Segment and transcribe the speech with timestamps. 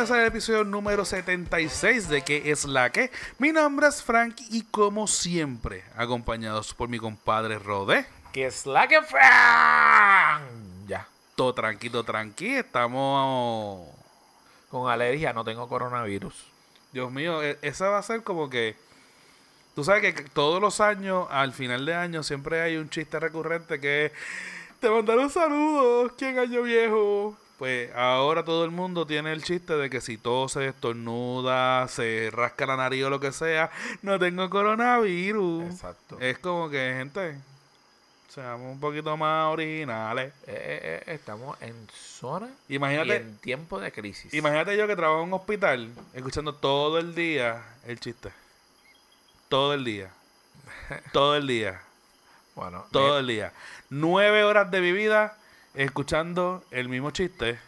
[0.00, 3.10] bienvenidos al episodio número 76 de ¿Qué es la que?
[3.38, 8.06] Mi nombre es Frank y como siempre, acompañados por mi compadre Rodé.
[8.32, 10.42] ¿Qué es la que Frank?
[10.86, 11.06] Ya.
[11.36, 13.88] Todo tranquilo, tranqui, estamos...
[14.70, 16.34] Con alergia, no tengo coronavirus.
[16.92, 18.76] Dios mío, e- esa va a ser como que...
[19.74, 23.78] Tú sabes que todos los años, al final de año, siempre hay un chiste recurrente
[23.80, 24.12] que es,
[24.80, 27.36] te mandaron saludos, ¿quién año viejo?
[27.60, 32.64] Pues ahora todo el mundo tiene el chiste de que si tose, estornuda, se rasca
[32.64, 33.70] la nariz o lo que sea,
[34.00, 35.64] no tengo coronavirus.
[35.64, 36.18] Exacto.
[36.20, 37.36] Es como que, gente,
[38.30, 40.32] seamos un poquito más originales.
[40.46, 44.32] Eh, eh, eh, estamos en zona y Imagínate, en tiempo de crisis.
[44.32, 48.30] imagínate yo que trabajo en un hospital, escuchando todo el día el chiste.
[49.50, 50.10] Todo el día.
[51.12, 51.82] Todo el día.
[52.54, 53.52] Bueno, Todo eh, el día.
[53.90, 55.36] Nueve horas de mi vida
[55.74, 57.58] escuchando el mismo chiste.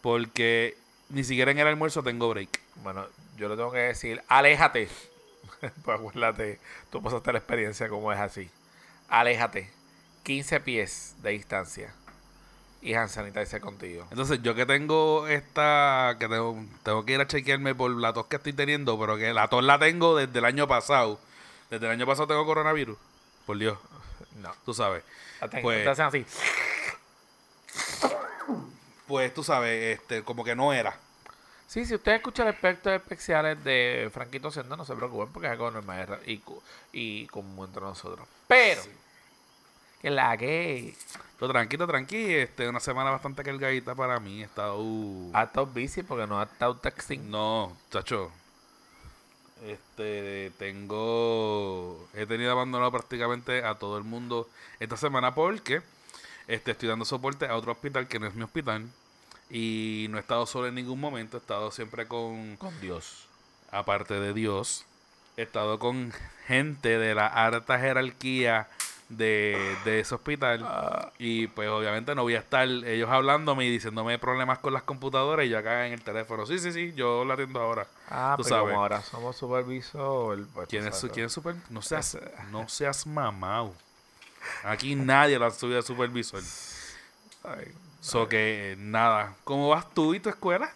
[0.00, 0.76] Porque
[1.10, 2.60] ni siquiera en el almuerzo tengo break.
[2.76, 4.88] bueno, yo le tengo que decir, aléjate.
[5.84, 6.58] pues acuérdate,
[6.90, 8.50] tú pasaste la experiencia como es así.
[9.08, 9.70] Aléjate.
[10.24, 11.94] 15 pies de distancia.
[12.80, 14.08] Y hand sanitizer contigo.
[14.10, 16.16] Entonces, yo que tengo esta.
[16.18, 19.32] que tengo, tengo que ir a chequearme por la tos que estoy teniendo, pero que
[19.32, 21.20] la tos la tengo desde el año pasado.
[21.70, 22.98] Desde el año pasado tengo coronavirus.
[23.46, 23.78] Por Dios,
[24.40, 24.52] No.
[24.64, 25.04] tú sabes.
[25.62, 26.26] Pues- te hacen así.
[29.12, 30.96] Pues tú sabes, este, como que no era.
[31.66, 35.52] Sí, si usted escucha los efectos especiales de Franquito Sendo, no se preocupen porque es
[35.52, 36.40] algo normal y,
[36.94, 38.26] y como entre nosotros.
[38.48, 38.80] Pero,
[40.00, 40.94] que la que
[41.38, 42.36] Pero tranquilo, tranqui.
[42.36, 44.40] Este, una semana bastante cargadita para mí.
[44.40, 44.80] He estado.
[44.80, 47.30] uh, ha estado busy porque no ha estado texting.
[47.30, 48.32] No, chacho.
[49.62, 52.08] Este, tengo.
[52.14, 54.48] He tenido abandonado prácticamente a todo el mundo
[54.80, 55.82] esta semana porque
[56.48, 58.88] este, estoy dando soporte a otro hospital que no es mi hospital.
[59.54, 61.36] Y no he estado solo en ningún momento.
[61.36, 62.56] He estado siempre con.
[62.56, 63.26] Con Dios.
[63.70, 64.84] Aparte de Dios.
[65.36, 66.12] He estado con
[66.46, 68.68] gente de la alta jerarquía
[69.10, 71.12] de, de ese hospital.
[71.18, 75.44] Y pues obviamente no voy a estar ellos hablándome y diciéndome problemas con las computadoras
[75.46, 76.46] y yo acá en el teléfono.
[76.46, 77.86] Sí, sí, sí, yo la atiendo ahora.
[78.08, 78.70] Ah, Tú pero sabes.
[78.70, 80.46] como ahora somos supervisor.
[80.54, 81.56] pues, ¿Quién es, quién es super?
[81.68, 82.16] No seas,
[82.50, 83.74] no seas mamau.
[84.64, 86.42] Aquí nadie la ha subido de supervisor.
[87.44, 87.72] Ay.
[88.02, 89.36] So que eh, nada.
[89.44, 90.72] ¿Cómo vas tú y tu escuela?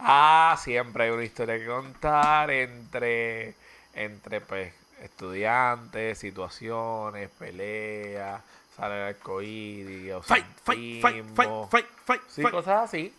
[0.00, 3.54] Ah, siempre hay una historia que contar entre,
[3.94, 8.42] entre pues, estudiantes, situaciones, peleas,
[8.76, 12.52] sale el arcoíris, Fight, fight, fight, fight, fight, fight, Sí, fight.
[12.54, 13.14] cosas así.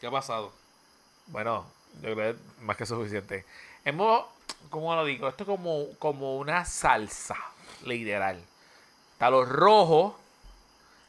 [0.00, 0.50] ¿Qué ha pasado?
[1.26, 1.66] Bueno,
[1.96, 3.44] yo creo que es más que suficiente.
[3.84, 4.24] Hemos,
[4.70, 7.36] como lo digo, esto es como, como una salsa,
[7.84, 8.42] literal.
[9.12, 10.18] Está lo rojo,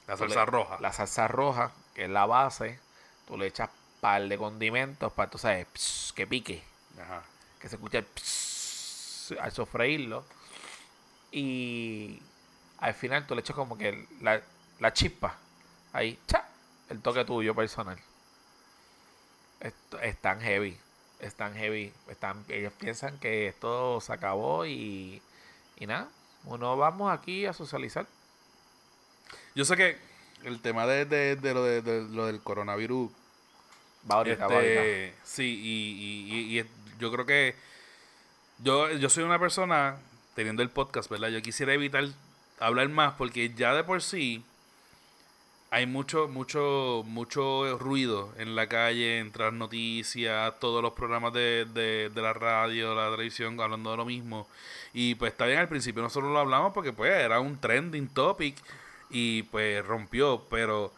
[0.08, 0.78] La le- salsa roja.
[0.80, 2.80] La salsa roja, que es la base.
[3.28, 3.70] Tú le echas
[4.02, 6.64] par de condimentos para, tú sabes, pss, que pique.
[7.02, 7.24] Ajá.
[7.60, 10.24] Que se escuche el pss al sofreírlo.
[11.32, 12.22] Y
[12.80, 14.42] al final tú le echas como que la,
[14.80, 15.36] la chispa.
[15.94, 16.48] Ahí, cha,
[16.90, 17.98] el toque tuyo personal.
[19.60, 20.78] Esto, es tan heavy.
[21.20, 21.92] Es tan heavy.
[22.08, 25.22] Están, ellos piensan que esto se acabó y,
[25.78, 26.10] y nada.
[26.44, 28.06] Uno vamos aquí a socializar.
[29.56, 29.98] Yo sé que
[30.44, 33.10] el tema de, de, de lo, de, de lo del coronavirus
[34.10, 34.86] Va ahorita, va ahorita.
[34.86, 36.66] Este, sí, y, y- y- y
[37.00, 37.56] yo creo que
[38.60, 39.98] yo, yo soy una persona,
[40.36, 41.30] teniendo el podcast, ¿verdad?
[41.30, 42.06] Yo quisiera evitar
[42.60, 44.44] hablar más porque ya de por sí
[45.72, 51.66] hay mucho, mucho, mucho ruido en la calle, entre las noticias, todos los programas de,
[51.74, 54.48] de, de la radio, la televisión, hablando de lo mismo.
[54.94, 58.56] Y pues está bien, al principio nosotros lo hablamos porque pues era un trending topic
[59.18, 60.92] y pues rompió, pero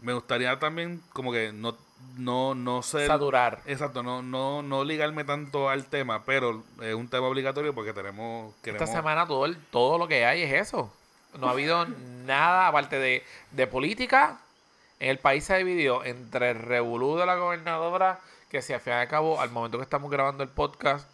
[0.00, 1.76] me gustaría también como que no
[2.16, 3.60] no no ser Saturar.
[3.66, 8.54] exacto no no no ligarme tanto al tema pero es un tema obligatorio porque tenemos
[8.62, 10.92] queremos Esta semana todo, el- todo lo que hay es eso.
[11.38, 11.86] No ha habido
[12.24, 14.38] nada aparte de, de política.
[15.00, 18.20] En el país se dividió entre el revolú de la gobernadora,
[18.50, 21.06] que fin y al cabo, al momento que estamos grabando el podcast,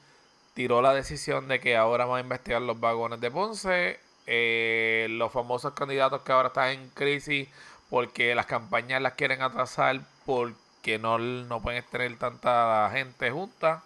[0.54, 5.32] tiró la decisión de que ahora van a investigar los vagones de Ponce, eh, los
[5.32, 7.48] famosos candidatos que ahora están en crisis
[7.90, 13.82] porque las campañas las quieren atrasar porque no, no pueden tener tanta gente junta.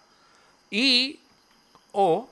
[0.69, 1.19] Y,
[1.91, 2.29] o,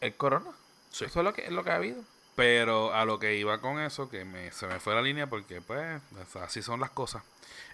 [0.00, 0.50] el corona.
[0.90, 1.04] Sí.
[1.06, 2.02] Eso es lo que, es lo que ha habido.
[2.36, 5.60] pero a lo que iba con eso que me, se me fue la línea porque
[5.60, 6.00] pues
[6.42, 7.22] así son las cosas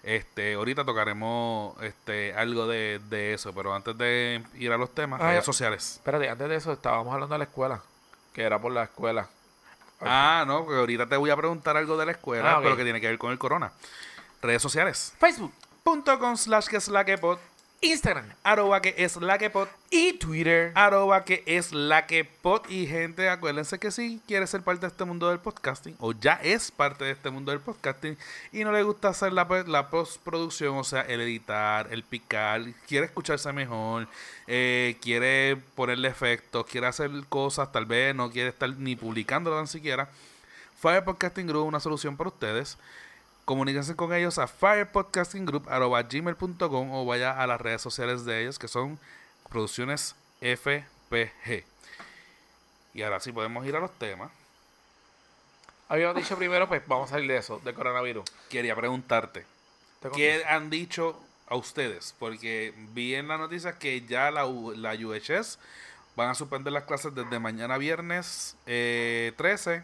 [0.03, 5.19] este ahorita tocaremos este algo de, de eso pero antes de ir a los temas
[5.21, 7.81] Ah, redes sociales Espérate, antes de eso estábamos hablando de la escuela.
[8.33, 9.27] Que era por la escuela.
[10.01, 12.83] ah no porque ahorita te voy a preguntar algo de la escuela Ah, pero que
[12.83, 13.71] tiene que ver con el corona
[14.41, 17.37] redes sociales Facebook, Punto com slash que es la que pod.
[17.83, 19.67] Instagram Arroba que es la que pod.
[19.89, 20.71] y Twitter.
[20.75, 22.69] Arroba que es la que pod.
[22.69, 26.33] Y gente, acuérdense que si quiere ser parte de este mundo del podcasting, o ya
[26.43, 28.15] es parte de este mundo del podcasting,
[28.51, 32.61] y no le gusta hacer la, pues, la postproducción, o sea, el editar, el picar,
[32.87, 34.07] quiere escucharse mejor,
[34.45, 39.65] eh, quiere ponerle efectos, quiere hacer cosas, tal vez no quiere estar ni publicando tan
[39.67, 40.07] siquiera.
[40.79, 42.77] Fire Podcasting Group, una solución para ustedes.
[43.55, 48.97] Comuníquense con ellos a firepodcastinggroup.gmail.com o vaya a las redes sociales de ellos que son
[49.49, 51.65] Producciones FPG.
[52.93, 54.31] Y ahora sí podemos ir a los temas.
[55.89, 58.23] Habíamos dicho primero, pues vamos a salir de eso, del coronavirus.
[58.49, 59.45] Quería preguntarte,
[59.99, 62.15] ¿Te ¿qué han dicho a ustedes?
[62.19, 65.59] Porque vi en la noticia que ya la, U- la UHS
[66.15, 69.83] van a suspender las clases desde mañana viernes eh, 13.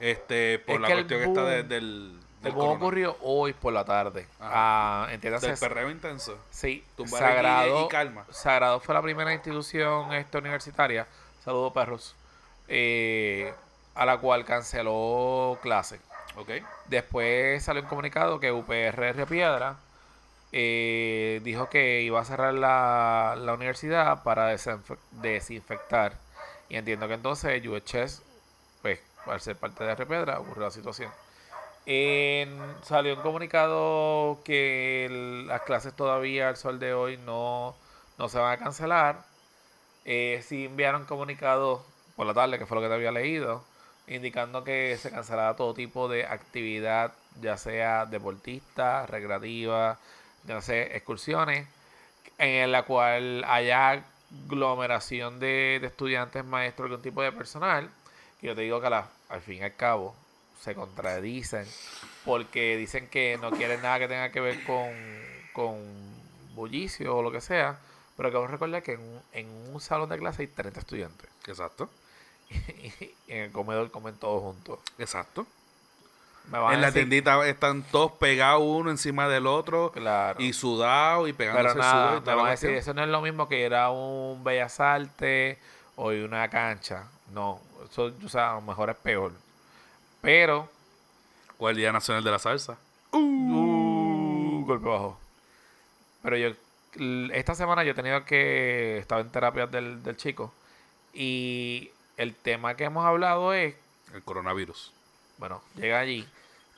[0.00, 2.18] Este, por Es la que cuestión esta de- boom- del,
[2.50, 4.26] Corona- ocurrió hoy por la tarde.
[4.40, 5.46] Ah, entiéndase.
[5.48, 6.38] del perreo intenso.
[6.50, 6.84] Sí,
[7.20, 8.24] Sagrado, y calma.
[8.30, 11.06] Sagrado fue la primera institución esta universitaria,
[11.44, 12.14] saludos perros,
[12.68, 13.52] eh,
[13.94, 16.00] a la cual canceló clase.
[16.36, 16.48] ¿Ok?
[16.86, 19.76] Después salió un comunicado que UPR Piedra
[20.50, 26.14] eh, dijo que iba a cerrar la, la universidad para desinfe- desinfectar.
[26.68, 28.22] Y entiendo que entonces UHS,
[28.82, 31.10] pues, al ser parte de Piedra, ocurrió la situación.
[31.86, 37.74] En- salió un comunicado que las clases todavía al sol de hoy no,
[38.18, 39.24] no se van a cancelar.
[40.04, 41.84] Eh, sí enviaron comunicado
[42.16, 43.64] por la tarde, que fue lo que te había leído,
[44.08, 49.98] indicando que se cancelará todo tipo de actividad, ya sea deportista, recreativa,
[50.44, 51.68] ya sé, excursiones,
[52.38, 54.04] en la cual haya
[54.46, 57.90] aglomeración de, estudiantes, maestros, algún tipo de personal,
[58.40, 60.14] que yo te digo que al fin y al cabo
[60.62, 61.66] se contradicen,
[62.24, 64.88] porque dicen que no quieren nada que tenga que ver con,
[65.52, 65.76] con
[66.54, 67.78] bullicio o lo que sea,
[68.16, 71.28] pero que vos recordar que en un, en un salón de clase hay 30 estudiantes.
[71.48, 71.90] Exacto.
[72.50, 74.78] y en el comedor comen todos juntos.
[74.98, 75.46] Exacto.
[76.50, 80.40] Me van En a la decir- tiendita están todos pegados uno encima del otro Claro.
[80.42, 83.20] y sudados y pegándose Pero nada, y me van a decir, eso no es lo
[83.22, 85.58] mismo que ir a un Bellas Artes
[85.96, 87.04] o ir a una cancha.
[87.32, 87.60] No,
[87.90, 89.32] eso o sea, a lo mejor es peor.
[90.22, 90.68] Pero,
[91.58, 92.78] O el Día Nacional de la Salsa.
[93.12, 95.18] uh, golpe bajo.
[96.22, 96.48] Pero yo,
[97.34, 100.52] esta semana yo he tenido que, estaba en terapia del, del chico
[101.12, 103.74] y el tema que hemos hablado es,
[104.14, 104.92] El coronavirus.
[105.38, 106.26] bueno, llega allí,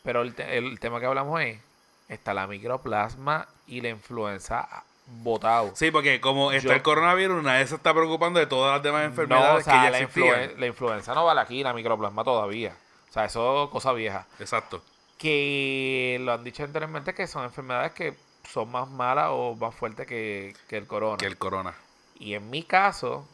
[0.02, 1.60] pero el, te- el tema que hablamos es,
[2.08, 4.66] está la microplasma y la influenza
[5.06, 5.72] botado.
[5.74, 9.02] Sí, porque como está Yo- el coronavirus, nadie se está preocupando de todas las demás
[9.02, 12.74] No, o enfermedades sea, que ya la, la influenza no vale aquí, la microplasma todavía.
[13.14, 14.26] O sea, eso es cosa vieja.
[14.40, 14.82] Exacto.
[15.18, 18.16] Que lo han dicho anteriormente que son enfermedades que
[18.50, 21.16] son más malas o más fuertes que, que el corona.
[21.16, 21.76] Que el corona.
[22.18, 23.24] Y en mi caso,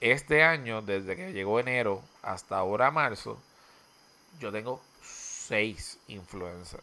[0.00, 3.38] este año, desde que llegó enero hasta ahora marzo,
[4.40, 6.82] yo tengo seis influencers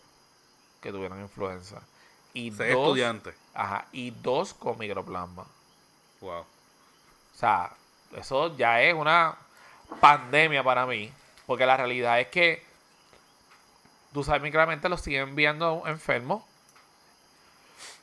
[0.80, 1.82] que tuvieron influenza.
[2.34, 3.34] Y Ser dos, estudiante.
[3.54, 5.46] Ajá, y dos con microplasma.
[6.22, 6.40] Wow.
[6.40, 6.46] O
[7.38, 7.74] sea,
[8.16, 9.36] eso ya es una
[10.00, 11.12] pandemia para mí.
[11.50, 12.62] Porque la realidad es que,
[14.14, 16.44] tú sabes, muy claramente los siguen enviando enfermos.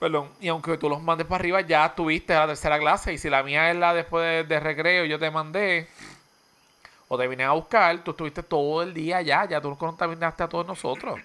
[0.01, 3.13] Perdón, y aunque tú los mandes para arriba, ya tuviste la tercera clase.
[3.13, 5.89] Y si la mía es la después de, de recreo, yo te mandé,
[7.07, 10.49] o te vine a buscar, tú estuviste todo el día allá, ya tú contaminaste a
[10.49, 11.21] todos nosotros.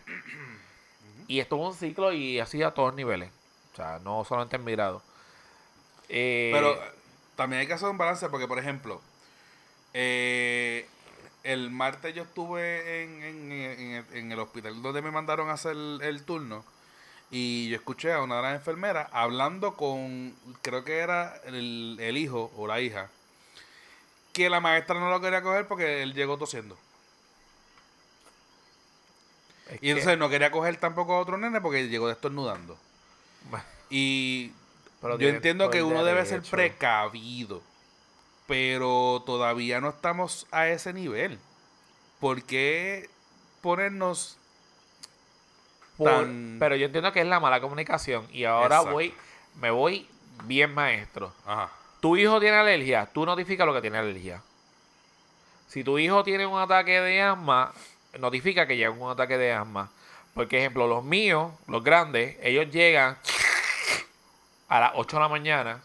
[1.28, 3.32] Y esto es un ciclo y así a todos niveles.
[3.74, 5.02] O sea, no solamente en mi grado.
[6.08, 6.92] Eh, Pero eh,
[7.36, 9.02] también hay que hacer un balance porque, por ejemplo,
[9.96, 10.88] eh,
[11.44, 15.72] el martes yo estuve en, en- en- en el hospital donde me mandaron a hacer
[15.72, 16.64] el, el turno
[17.32, 22.18] y yo escuché a una de las enfermeras hablando con, creo que era el, el
[22.18, 23.10] hijo o la hija,
[24.34, 26.78] que la maestra no lo quería coger porque él llegó tosiendo.
[29.70, 32.78] es Y que- entonces no quería coger tampoco a otro nene porque llegó destornudando.
[33.50, 34.52] Bueno, Y
[35.02, 37.62] Pero yo entiendo que uno debe ser precavido,
[38.52, 41.40] pero todavía no estamos a ese nivel.
[42.20, 43.10] ¿Por qué
[43.62, 44.38] ponernos
[45.96, 48.28] por- tan- pero yo entiendo que es la mala comunicación.
[48.30, 48.92] Y ahora Exacto.
[48.92, 49.14] voy,
[49.62, 50.06] me voy
[50.44, 51.32] bien maestro.
[51.46, 51.72] Ajá.
[52.02, 54.42] Tu hijo tiene alergia, tú notifica lo que tiene alergia.
[55.70, 57.72] Si tu hijo tiene un ataque de asma,
[58.20, 59.90] notifica que llega un ataque de asma.
[60.34, 63.18] Porque, ejemplo, los míos, los grandes, ellos llegan
[64.68, 65.82] a las 8 de la mañana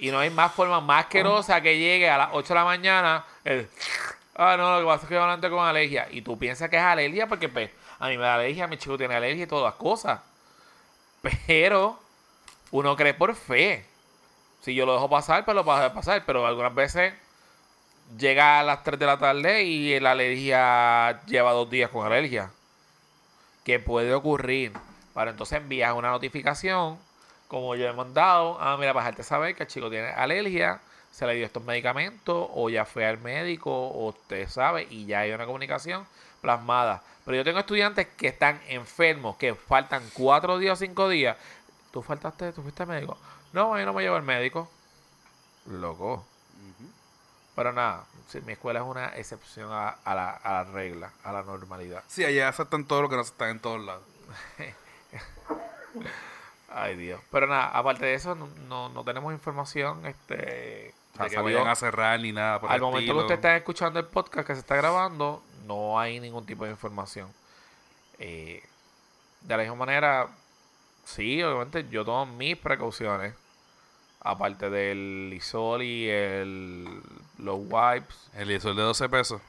[0.00, 3.24] y no hay más forma más asquerosa que llegue a las 8 de la mañana
[3.44, 3.68] el...
[4.34, 6.08] Ah, no, lo que pasa es que yo adelante con alergia.
[6.10, 8.96] Y tú piensas que es alergia porque, pues, a mí me da alergia, mi chico
[8.96, 10.20] tiene alergia y todas las cosas.
[11.46, 11.98] Pero
[12.70, 13.84] uno cree por fe.
[14.62, 16.22] Si yo lo dejo pasar, pues lo dejar pasar.
[16.24, 17.12] Pero algunas veces
[18.18, 22.50] llega a las 3 de la tarde y la alergia lleva dos días con alergia.
[23.64, 24.72] ¿Qué puede ocurrir?
[25.12, 26.98] Para entonces envías una notificación,
[27.50, 28.56] como yo he mandado.
[28.60, 30.80] Ah, mira, para dejarte saber que el chico tiene alergia,
[31.10, 35.20] se le dio estos medicamentos, o ya fue al médico, o usted sabe, y ya
[35.20, 36.06] hay una comunicación
[36.40, 37.02] plasmada.
[37.24, 41.36] Pero yo tengo estudiantes que están enfermos, que faltan cuatro días o cinco días.
[41.90, 42.52] ¿Tú faltaste?
[42.52, 43.18] ¿Tú fuiste al médico?
[43.52, 44.70] No, yo no me llevo al médico.
[45.66, 46.24] Loco.
[47.56, 51.32] Pero nada, sí, mi escuela es una excepción a, a la, a la regla, a
[51.32, 52.04] la normalidad.
[52.06, 54.04] Sí, allá aceptan todo lo que no aceptan en todos lados.
[56.72, 57.20] Ay, Dios.
[57.30, 61.36] Pero nada, aparte de eso, no, no, no tenemos información este, O sea, de que
[61.36, 64.06] habido- vayan a cerrar ni nada por Al el momento que usted está escuchando el
[64.06, 67.28] podcast que se está grabando, no hay ningún tipo de información.
[68.18, 68.62] Eh,
[69.40, 70.28] de la misma manera,
[71.04, 73.34] sí, obviamente yo tomo mis precauciones.
[74.22, 77.00] Aparte del Isol y el,
[77.38, 79.40] los wipes, El ISO de 12 pesos.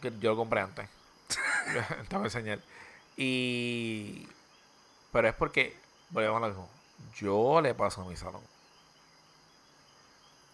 [0.00, 0.88] que yo lo compré antes.
[2.08, 2.60] Te voy a enseñar.
[3.18, 4.26] Y.
[5.12, 5.76] Pero es porque,
[6.10, 6.68] volvemos a lo mismo.
[7.16, 8.42] Yo le paso a mi salón.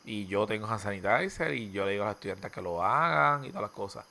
[0.04, 3.44] Y yo tengo hand sanitizer y yo le digo a los estudiantes que lo hagan
[3.44, 4.06] y todas las cosas.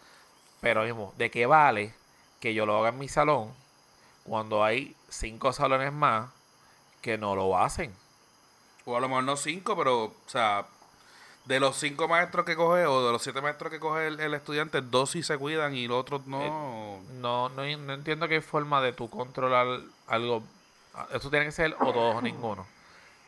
[0.61, 1.93] Pero mismo, ¿de qué vale
[2.39, 3.53] que yo lo haga en mi salón
[4.25, 6.29] cuando hay cinco salones más
[7.01, 7.93] que no lo hacen?
[8.85, 10.65] O a lo mejor no cinco, pero, o sea,
[11.45, 14.33] de los cinco maestros que coge o de los siete maestros que coge el, el
[14.33, 16.99] estudiante, dos sí se cuidan y los otros no.
[17.13, 20.43] No, no, no entiendo qué forma de tú controlar algo.
[21.11, 22.65] Eso tiene que ser o todos o ninguno.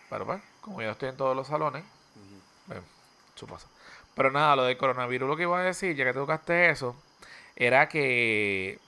[0.09, 1.83] Pero pues, como yo estoy en todos los salones,
[2.67, 2.79] pues,
[3.35, 3.67] eso pasa.
[4.15, 6.95] Pero nada, lo del coronavirus, lo que iba a decir, ya que tocaste eso,
[7.55, 8.79] era que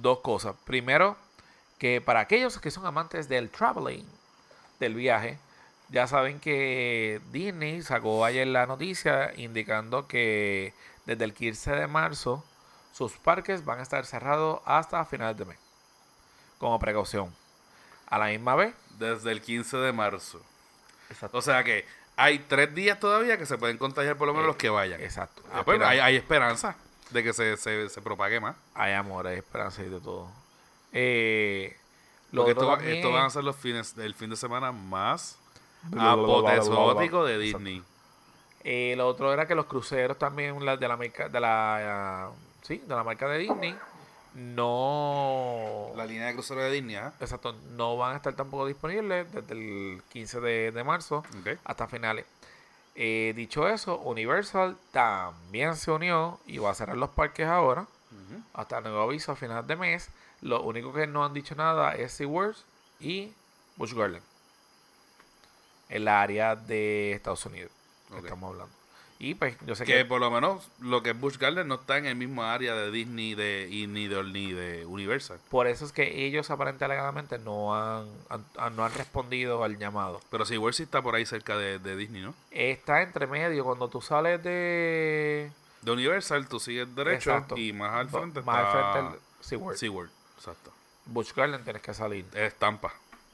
[0.00, 0.54] dos cosas.
[0.64, 1.16] Primero,
[1.78, 4.06] que para aquellos que son amantes del traveling,
[4.80, 5.38] del viaje,
[5.88, 10.74] ya saben que Disney sacó ayer la noticia indicando que
[11.06, 12.44] desde el 15 de marzo
[12.92, 15.58] sus parques van a estar cerrados hasta finales de mes.
[16.58, 17.34] Como precaución.
[18.08, 18.74] A la misma vez.
[18.98, 20.40] Desde el 15 de marzo.
[21.32, 21.84] O sea que
[22.16, 25.00] hay tres días todavía que se pueden contagiar por lo menos Eh, los que vayan.
[25.00, 25.42] Exacto.
[25.52, 26.76] Ah, pues, hay, hay esperanza
[27.10, 28.56] de que se, se, se propague más.
[28.74, 30.28] hay amor, hay esperanza y de todo.
[30.92, 31.76] Eh,
[32.32, 35.38] lo Porque esto, van a ser los fines, el fin de semana más
[35.98, 37.58] apoteótico de Exacto.
[37.58, 37.82] Disney.
[38.64, 42.30] Eh, lo otro era que los cruceros también la- de la marca de la ah,
[42.62, 43.76] sí, de la marca de Disney
[44.34, 47.12] no La línea de crucero de Disney, ¿ah?
[47.20, 51.22] exacto, no van a estar tampoco disponibles desde el 15 de, de marzo
[51.64, 52.26] hasta finales.
[52.96, 57.86] Eh, dicho eso, Universal también se unió y va a cerrar los parques ahora
[58.52, 60.10] hasta nuevo aviso a final de mes.
[60.40, 62.56] Lo único que no han dicho nada es SeaWorld
[63.00, 63.32] y
[63.76, 64.22] Busch Garden.
[65.88, 67.72] En la área de Estados Unidos.
[68.10, 68.18] que.
[68.18, 68.83] Estamos hablando.
[69.18, 71.76] Y pues yo sé Que que por lo menos lo que es Busch Garden no
[71.76, 75.38] está en el mismo área de Disney de, y ni de, ni de Universal.
[75.50, 78.08] por eso es que ellos aparentemente alegadamente no han,
[78.76, 80.20] no han respondido al llamado.
[80.30, 82.34] Pero igual sí está por ahí cerca de, de Disney, ¿no?
[82.50, 85.50] Está entre medio cuando tú sales de...
[85.82, 87.56] De Universal tú sigues derecho Exacto.
[87.56, 89.78] y más al frente más al está frente el SeaWorld.
[89.78, 90.10] SeaWorld.
[90.38, 90.72] Exacto.
[91.06, 92.24] Busch Garden tienes que salir.
[92.34, 92.92] Es Tampa,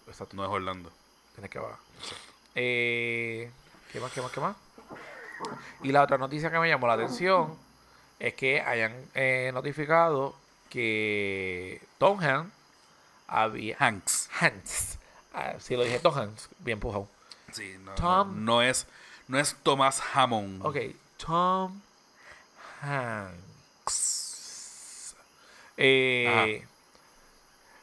[0.08, 0.36] Exacto.
[0.36, 0.90] no es Orlando.
[1.34, 1.78] Tienes que bajar.
[2.54, 3.50] Eh,
[3.92, 4.56] ¿Qué más, qué más, qué más?
[5.82, 7.56] Y la otra noticia que me llamó la atención
[8.18, 10.34] es que hayan eh, notificado
[10.68, 12.52] que Tom Hanks
[13.26, 13.76] había...
[13.78, 14.28] Hanks.
[14.40, 14.98] Hanks.
[15.32, 16.48] Ah, sí, lo dije Tom Hanks.
[16.58, 17.08] Bien pujado.
[17.52, 18.86] Sí, no, Tom- no, no es,
[19.28, 20.64] no es Tomás Hammond.
[20.66, 20.76] Ok,
[21.16, 21.80] Tom
[22.82, 25.14] Hanks.
[25.76, 26.64] Eh,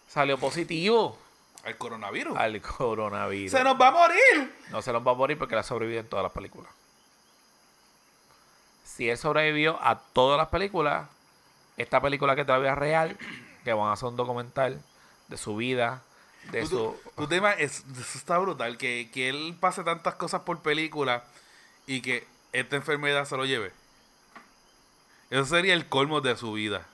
[0.07, 1.17] salió positivo
[1.63, 2.37] Al coronavirus.
[2.37, 3.51] al coronavirus.
[3.51, 4.55] ¡Se nos va a morir!
[4.71, 6.71] No se nos va a morir porque él ha sobrevivido en todas las películas.
[8.97, 11.07] Si él sobrevivió a todas las películas,
[11.77, 13.17] esta película que todavía es real,
[13.63, 14.81] que van a hacer un documental
[15.27, 16.01] de su vida,
[16.51, 17.11] de Tú- su...
[17.15, 21.23] Tu tema es, eso está brutal, que, que él pase tantas cosas por película
[21.85, 23.71] y que esta enfermedad se lo lleve.
[25.29, 26.85] Eso sería el colmo de su vida.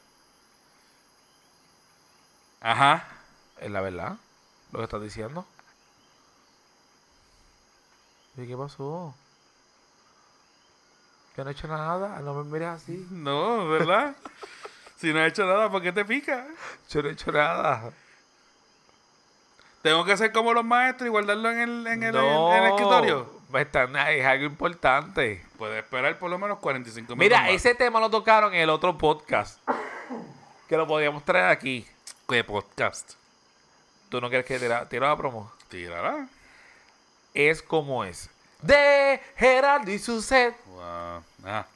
[2.62, 3.08] Ajá.
[3.62, 4.18] Es la verdad,
[4.74, 5.46] lo que estás diciendo.
[8.36, 9.16] ¿Y qué pasó?
[11.36, 13.08] Yo no he hecho nada, no me mires así.
[13.12, 14.16] No, ¿verdad?
[14.98, 16.46] si no ha hecho nada, ¿por qué te pica?
[16.90, 17.92] Yo no he hecho nada.
[19.82, 22.70] Tengo que ser como los maestros y guardarlo en el, en el, no, en el
[22.70, 23.30] escritorio.
[23.52, 25.46] me están- es algo importante.
[25.58, 27.18] Puede esperar por lo menos 45 minutos.
[27.18, 27.50] Mira, más.
[27.52, 29.60] ese tema lo tocaron en el otro podcast.
[30.70, 31.86] Que lo podíamos traer aquí.
[32.30, 33.14] ¿Qué podcast?
[34.08, 35.52] ¿Tú no quieres que tira, tira la promo?
[35.68, 36.28] Tirará.
[37.34, 38.30] Es como es.
[38.64, 40.56] De Gerardo y su set.
[40.66, 41.24] Wow.
[41.46, 41.68] Ajá.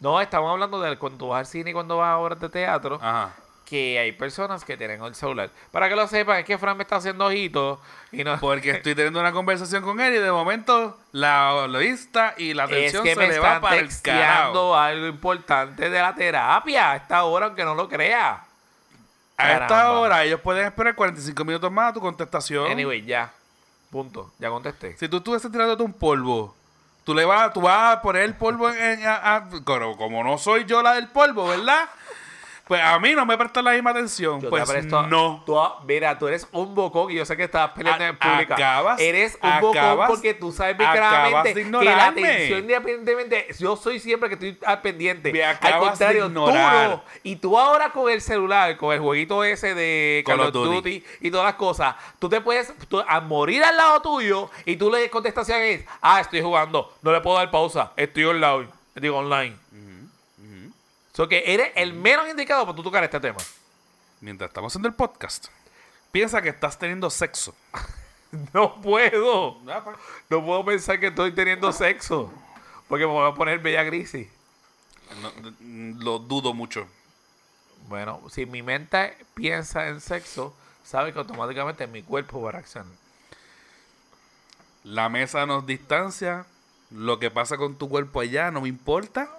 [0.00, 2.98] No, estamos hablando de cuando vas al cine y cuando vas a obras de teatro.
[3.02, 3.34] Ajá.
[3.64, 5.50] Que hay personas que tienen el celular.
[5.70, 7.78] Para que lo sepan, es que Fran me está haciendo ojitos.
[8.12, 8.38] Y no.
[8.40, 12.70] Porque estoy teniendo una conversación con él y de momento la, vista y la es
[12.70, 13.88] atención que se me le va para el carajo.
[13.88, 18.44] texteando algo importante de la terapia a esta hora, aunque no lo crea.
[19.36, 22.70] A esta hora ellos pueden esperar 45 minutos más a tu contestación.
[22.70, 23.32] Anyway, ya.
[23.90, 24.30] Punto.
[24.38, 24.96] Ya contesté.
[24.98, 26.54] Si tú estuvieses tirándote un polvo,
[27.04, 30.64] tú le vas, tú vas a poner el polvo en, a- a- como no soy
[30.66, 31.88] yo la del polvo, ¿verdad?
[32.68, 34.40] Pues a mí no me prestas la misma atención.
[34.40, 35.42] Yo pues presto- no.
[35.46, 38.54] Tú, mira, tú eres un bocón y yo sé que estabas peleando A- en pública.
[38.54, 43.76] acabas- eres un bocón porque tú sabes acabas claramente de que la atención independientemente, yo
[43.76, 45.32] soy siempre que estoy al pendiente.
[45.32, 47.02] Me al acabas de contrario, tú no.
[47.22, 50.74] Y tú ahora con el celular, con el jueguito ese de Call of Duty.
[50.74, 54.76] Duty y todas las cosas, tú te puedes tú- a morir al lado tuyo y
[54.76, 58.68] tú le contestas a es, ah, estoy jugando, no le puedo dar pausa, estoy online,
[58.94, 59.56] digo online.
[61.18, 63.40] So que eres el menos indicado para tú tocar este tema.
[64.20, 65.48] Mientras estamos haciendo el podcast,
[66.12, 67.56] piensa que estás teniendo sexo.
[68.52, 69.58] No puedo.
[69.68, 69.96] Ah, pues.
[70.28, 72.30] No puedo pensar que estoy teniendo sexo.
[72.86, 74.28] Porque me voy a poner bella grisis.
[75.20, 75.32] No,
[75.98, 76.86] lo dudo mucho.
[77.88, 82.92] Bueno, si mi mente piensa en sexo, sabe que automáticamente mi cuerpo va a reaccionar.
[84.84, 86.44] La mesa nos distancia.
[86.90, 89.38] Lo que pasa con tu cuerpo allá no me importa.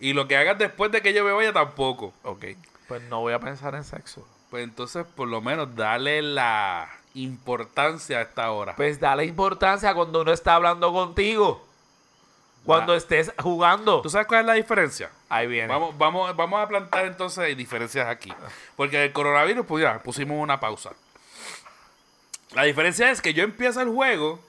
[0.00, 2.12] Y lo que hagas después de que yo me vaya tampoco.
[2.22, 2.44] Ok.
[2.86, 4.26] Pues no voy a pensar en sexo.
[4.50, 8.76] Pues entonces, por lo menos, dale la importancia a esta hora.
[8.76, 11.66] Pues dale importancia cuando uno está hablando contigo.
[12.64, 12.96] Cuando Ah.
[12.96, 14.00] estés jugando.
[14.02, 15.10] ¿Tú sabes cuál es la diferencia?
[15.28, 15.68] Ahí viene.
[15.68, 18.32] Vamos, vamos, vamos a plantar entonces diferencias aquí.
[18.76, 20.90] Porque el coronavirus, pues ya, pusimos una pausa.
[22.52, 24.40] La diferencia es que yo empiezo el juego,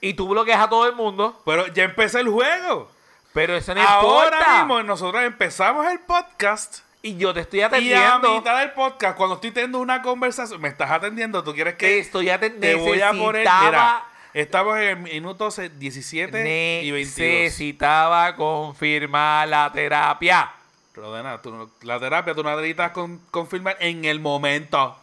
[0.00, 1.40] Y tú bloqueas a todo el mundo.
[1.44, 2.90] pero ya empecé el juego.
[3.38, 4.56] Pero eso no Ahora importa.
[4.58, 6.80] mismo nosotros empezamos el podcast.
[7.02, 8.34] Y yo te estoy Y a atendiendo.
[8.34, 11.98] mitad del podcast, cuando estoy teniendo una conversación, me estás atendiendo, tú quieres Te que
[12.00, 12.82] estoy atendiendo.
[12.82, 13.42] te voy a poner.
[13.64, 14.02] Mira,
[14.34, 17.44] estamos en el minuto se- 17 y 22.
[17.44, 20.50] Necesitaba confirmar la terapia.
[20.92, 24.98] Rodena, tú la terapia tú no necesitas con- confirmar en el momento.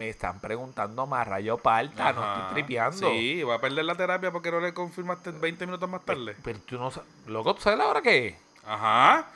[0.00, 3.10] Me están preguntando más rayo parta, no estoy tripeando.
[3.10, 6.34] Sí, va a perder la terapia porque no le confirmaste 20 minutos más tarde.
[6.42, 7.06] Pero tú no sabes.
[7.26, 8.36] Loco, ¿tú sabes la hora que es?
[8.64, 9.26] Ajá.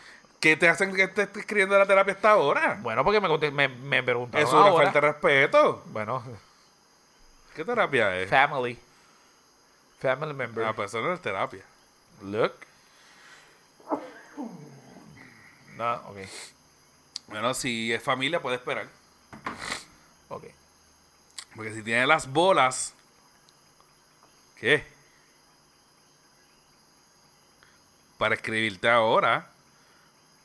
[0.40, 2.78] ¿Qué te hacen que estés escribiendo la terapia hasta ahora?
[2.80, 4.84] Bueno, porque me, me, me preguntaron Eso es una ahora.
[4.86, 5.82] falta de respeto.
[5.88, 6.22] Bueno,
[7.54, 8.30] ¿Qué terapia es?
[8.30, 8.78] family.
[10.00, 10.64] Family member.
[10.64, 11.62] Ah, pues eso no es terapia.
[12.22, 12.54] Look.
[15.76, 16.16] No, ok.
[17.26, 18.86] Bueno, si es familia, puede esperar.
[20.34, 20.44] Ok.
[21.54, 22.92] Porque si tiene las bolas.
[24.58, 24.84] ¿Qué?
[28.18, 29.48] Para escribirte ahora,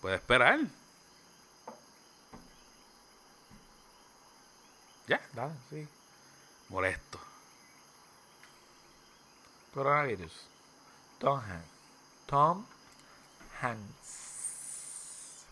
[0.01, 0.59] puede esperar.
[5.07, 5.87] Ya, Dale, sí.
[6.67, 7.19] molesto.
[9.73, 10.33] Coronavirus.
[11.19, 11.67] Tom Hanks.
[12.27, 12.65] Tom
[13.59, 15.45] Hanks.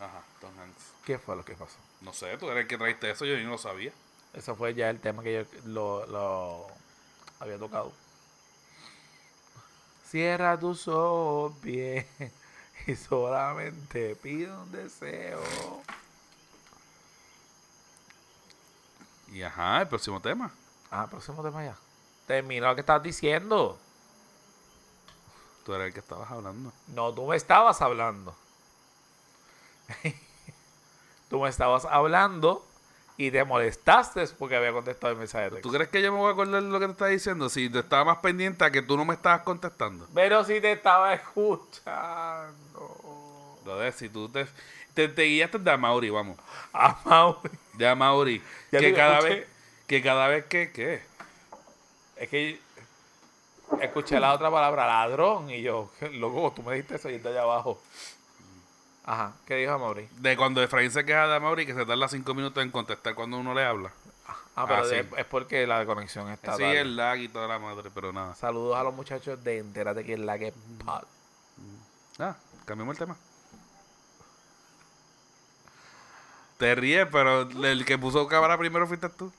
[0.00, 0.82] Ajá, Tom Hanks.
[1.04, 1.76] ¿Qué fue lo que pasó?
[2.04, 3.90] No sé, tú eres el que traiste eso, yo ni lo sabía.
[4.34, 6.66] Eso fue ya el tema que yo lo, lo
[7.40, 7.92] había tocado.
[10.06, 12.06] Cierra tus ojos bien
[12.86, 15.42] y solamente pide un deseo.
[19.32, 20.52] Y ajá, el próximo tema.
[20.90, 21.76] Ah, próximo tema ya.
[22.26, 23.78] Terminó lo que estabas diciendo.
[25.64, 26.70] Tú eres el que estabas hablando.
[26.88, 28.36] No, tú me estabas hablando.
[31.34, 32.64] tú me estabas hablando
[33.16, 35.68] y te molestaste porque había contestado el mensaje de texto.
[35.68, 37.48] ¿Tú crees que yo me voy a acordar de lo que te estaba diciendo?
[37.48, 40.06] Si te estaba más pendiente a que tú no me estabas contestando.
[40.14, 42.54] Pero si te estaba escuchando.
[43.64, 44.46] De si tú te,
[44.94, 46.38] te, te guiaste de vamos.
[46.72, 47.00] A
[47.96, 48.38] Mauri.
[48.38, 48.44] De.
[48.70, 49.34] Ya Que cada escuché.
[49.34, 49.48] vez,
[49.88, 51.02] que cada vez que, ¿qué?
[52.16, 52.60] Es que
[53.80, 57.42] escuché la otra palabra, ladrón, y yo, loco, tú me dijiste eso y está allá
[57.42, 57.80] abajo.
[59.06, 60.08] Ajá, ¿qué dijo Mauri?
[60.18, 63.36] De cuando Efraín se queja de Amauri que se tarda cinco minutos en contestar cuando
[63.38, 63.90] uno le habla.
[64.56, 64.94] Ah, pero Ah, sí.
[65.18, 66.80] es porque la conexión está Sí, tarde.
[66.80, 68.34] el lag y toda la madre, pero nada.
[68.34, 71.02] Saludos a los muchachos de Entérate que es la que es pod.
[72.18, 73.16] Ah, cambiamos el tema.
[76.56, 79.30] Te ríes, pero el que puso cámara primero fuiste tú.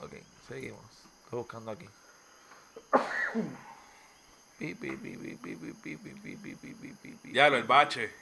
[0.00, 0.12] Ok,
[0.48, 0.80] seguimos.
[1.24, 1.88] Estoy buscando aquí.
[7.32, 8.12] Ya, lo, el bache.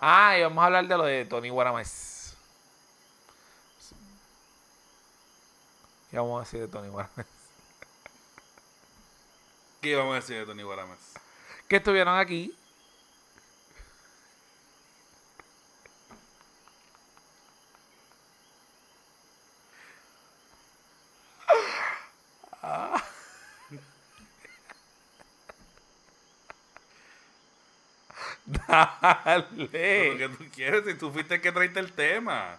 [0.00, 2.36] Ah, y vamos a hablar de lo de Tony Guaramés.
[6.10, 7.26] ¿Qué vamos a decir de Tony Guaramés?
[9.80, 10.98] ¿Qué vamos a decir de Tony Guarames?
[11.66, 12.54] Que estuvieron aquí.
[28.68, 29.68] Dale.
[29.70, 30.84] ¿Qué tú quieres?
[30.84, 32.56] Si tú fuiste el que traiste el tema.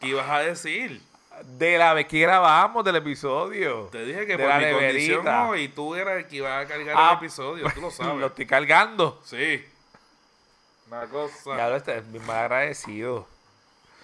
[0.00, 1.00] ¿Qué ibas a decir?
[1.58, 3.88] De la vez que grabamos del episodio.
[3.90, 5.44] Te dije que De por la mi condición neverita.
[5.44, 7.90] no, y tú eras el que iba a cargar Ah, el episodio, tú lo Lo
[7.90, 8.26] sabes.
[8.26, 9.20] estoy cargando.
[9.24, 9.64] Sí.
[10.88, 11.56] Una cosa.
[11.56, 13.26] Ya lo estoy bien mal agradecido.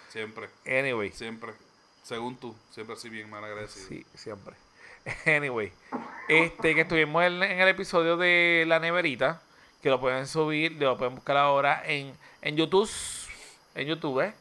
[0.08, 1.10] Siempre, Anyway.
[1.12, 1.52] siempre.
[2.02, 3.86] Según tú, siempre así bien mal agradecido.
[3.88, 4.54] Sí, siempre.
[5.26, 5.72] Anyway.
[6.28, 9.42] Este que estuvimos en, en el episodio de La Neverita.
[9.82, 12.90] Que lo pueden subir, lo pueden buscar ahora en, en YouTube.
[13.74, 14.34] En YouTube, ¿eh?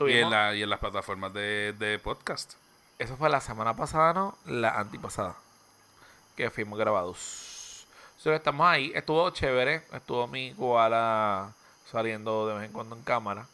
[0.00, 2.54] Y en, la, y en las plataformas de, de podcast.
[2.98, 4.38] Eso fue la semana pasada, ¿no?
[4.46, 5.36] La antipasada.
[6.36, 7.86] Que fuimos grabados.
[8.16, 8.92] Entonces estamos ahí.
[8.94, 9.82] Estuvo chévere.
[9.92, 11.52] Estuvo mi koala
[11.90, 13.46] saliendo de vez en cuando en cámara.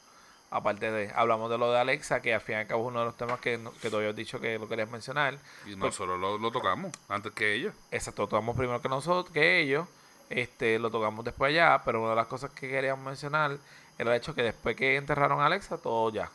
[0.51, 3.01] Aparte de, hablamos de lo de Alexa, que al fin y al cabo es uno
[3.01, 5.37] de los temas que, que tú habías dicho que lo querías mencionar.
[5.67, 7.75] Y nosotros lo, lo tocamos antes que ellos.
[7.91, 9.87] Exacto, lo tocamos primero que nosotros, que ellos.
[10.31, 13.59] Este, lo tocamos después allá, pero una de las cosas que queríamos mencionar
[13.99, 16.31] era el hecho que después que enterraron a Alexa, todo ya.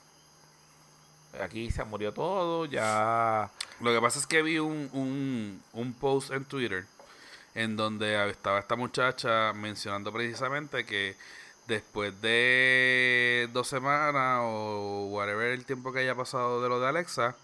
[1.42, 3.50] Aquí se murió todo, ya.
[3.82, 6.86] Lo que pasa es que vi un, un, un post en Twitter
[7.56, 11.16] en donde estaba esta muchacha mencionando precisamente que
[11.68, 17.36] después de dos semanas o whatever el tiempo que haya pasado de lo de Alexa,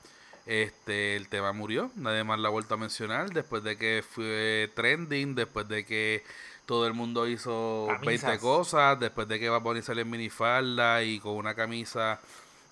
[0.49, 4.71] este el tema murió, nadie más la ha vuelto a mencionar después de que fue
[4.75, 6.23] trending, después de que
[6.65, 8.29] todo el mundo hizo Camisas.
[8.29, 12.19] 20 cosas, después de que va a ponerse en minifalda y con una camisa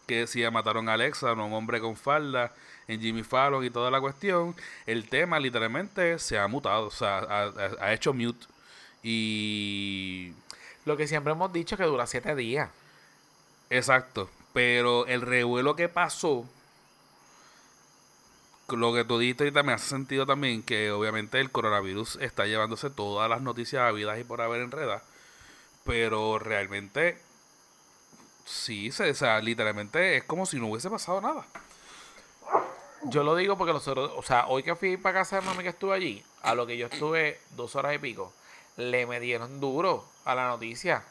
[0.07, 2.53] que decía mataron a Alexa, no un hombre con falda,
[2.87, 7.17] en Jimmy Fallon y toda la cuestión, el tema literalmente se ha mutado, o sea,
[7.19, 8.45] ha, ha- ha hecho mute.
[9.03, 10.33] Y
[10.85, 12.69] Lo que siempre hemos dicho que dura siete días.
[13.69, 14.29] Exacto.
[14.53, 16.45] Pero el revuelo que pasó,
[18.69, 22.89] lo que tú dijiste ahorita me hace sentido también que obviamente el coronavirus está llevándose
[22.89, 25.03] todas las noticias habidas y por haber enredadas.
[25.85, 27.17] Pero realmente,
[28.45, 31.45] sí, se, o sea, literalmente es como si no hubiese pasado nada.
[33.03, 35.69] Yo lo digo porque nosotros, o sea, hoy que fui para casa de mami que
[35.69, 38.33] estuve allí, a lo que yo estuve dos horas y pico,
[38.75, 41.03] le me dieron duro a la noticia.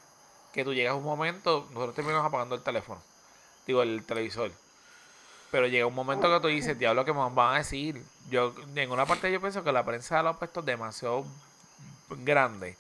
[0.53, 3.01] Que tú llegas un momento, nosotros terminamos apagando el teléfono,
[3.67, 4.53] digo, el televisor.
[5.51, 8.03] Pero llega un momento que tú dices, diablo, ¿qué me van a decir?
[8.29, 11.25] Yo, en una parte yo pienso que la prensa lo ha puesto demasiado
[12.11, 12.77] grande.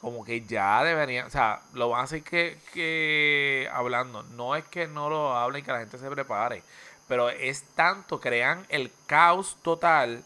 [0.00, 4.22] Como que ya deberían, o sea, lo van a hacer que, que hablando.
[4.22, 6.62] No es que no lo hablen y que la gente se prepare.
[7.08, 10.24] Pero es tanto, crean el caos total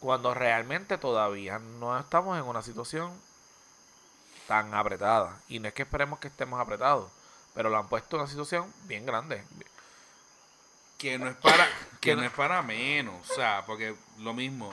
[0.00, 3.12] cuando realmente todavía no estamos en una situación
[4.48, 5.40] tan apretada.
[5.48, 7.10] Y no es que esperemos que estemos apretados,
[7.54, 9.44] pero lo han puesto en una situación bien grande.
[11.02, 11.68] Que no es para,
[12.00, 13.28] Que no es para menos.
[13.28, 14.72] O sea, porque lo mismo.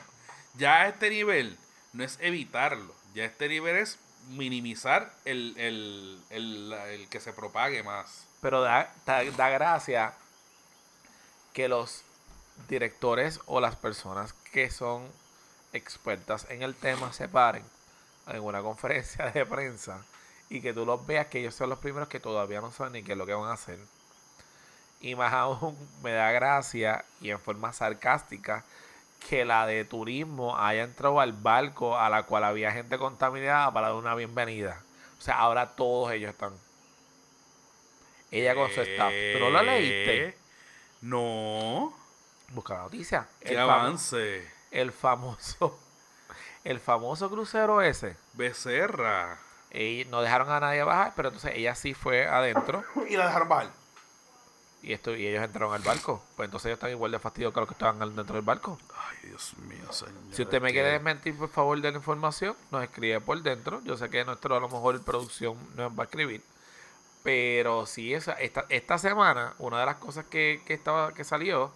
[0.54, 1.58] Ya a este nivel
[1.92, 2.94] no es evitarlo.
[3.16, 8.28] Ya a este nivel es minimizar el, el, el, el que se propague más.
[8.42, 10.14] Pero da, da, da gracia
[11.54, 12.04] que los
[12.68, 15.08] directores o las personas que son
[15.74, 17.64] expertas en el tema se paren
[18.28, 20.06] en una conferencia de prensa
[20.48, 23.04] y que tú los veas que ellos son los primeros que todavía no saben ni
[23.04, 23.80] qué es lo que van a hacer.
[25.02, 28.66] Y más aún me da gracia y en forma sarcástica
[29.30, 33.88] que la de turismo haya entrado al barco a la cual había gente contaminada para
[33.88, 34.82] dar una bienvenida.
[35.18, 36.54] O sea, ahora todos ellos están.
[38.32, 39.12] Ella con su staff.
[39.34, 40.26] ¿Tú no lo leíste?
[40.28, 40.38] Eh,
[41.02, 41.94] No.
[42.52, 43.28] Busca la noticia.
[43.42, 44.52] Qué El, famo- avance.
[44.72, 45.80] el famoso.
[46.66, 48.18] El famoso crucero ese.
[48.34, 49.40] Becerra.
[49.72, 52.84] Y no dejaron a nadie bajar, pero entonces ella sí fue adentro.
[53.10, 53.70] Y la dejaron bajar.
[54.82, 56.24] Y esto y ellos entraron al barco.
[56.36, 58.78] Pues entonces ellos están igual de fastidiados que los que estaban dentro del barco.
[58.96, 60.16] Ay, Dios mío, señor.
[60.32, 63.82] Si usted me quiere desmentir, por favor, de la información, nos escribe por dentro.
[63.84, 66.42] Yo sé que nuestro, a lo mejor, producción nos va a escribir.
[67.24, 71.74] Pero sí, esa, esta, esta semana, una de las cosas que, que, estaba, que salió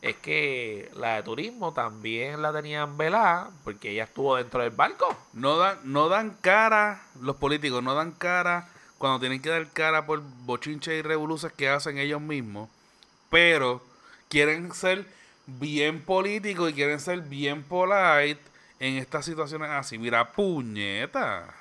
[0.00, 5.14] es que la de turismo también la tenían velada porque ella estuvo dentro del barco.
[5.34, 10.06] No dan, no dan cara, los políticos no dan cara cuando tienen que dar cara
[10.06, 12.68] por bochinches y revoluciones que hacen ellos mismos,
[13.30, 13.82] pero
[14.28, 15.06] quieren ser
[15.46, 18.40] bien políticos y quieren ser bien polite
[18.80, 19.98] en estas situaciones así.
[19.98, 21.54] Mira, puñeta.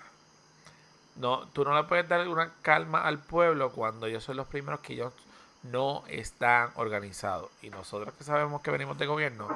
[1.15, 4.82] No, tú no le puedes dar una calma al pueblo cuando ellos son los primeros
[4.82, 5.13] que ellos
[5.63, 7.50] no están organizados.
[7.62, 9.48] Y nosotros que sabemos que venimos de gobierno,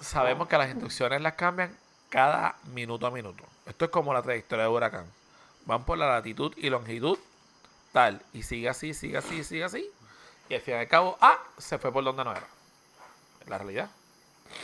[0.00, 1.74] sabemos que las instrucciones las cambian
[2.10, 3.44] cada minuto a minuto.
[3.64, 5.06] Esto es como la trayectoria de huracán.
[5.66, 7.18] Van por la latitud y longitud
[7.92, 8.22] tal.
[8.32, 9.90] Y sigue así, sigue así, sigue así.
[10.48, 12.46] Y al fin y al cabo, ah, se fue por donde no era.
[13.46, 13.90] La realidad.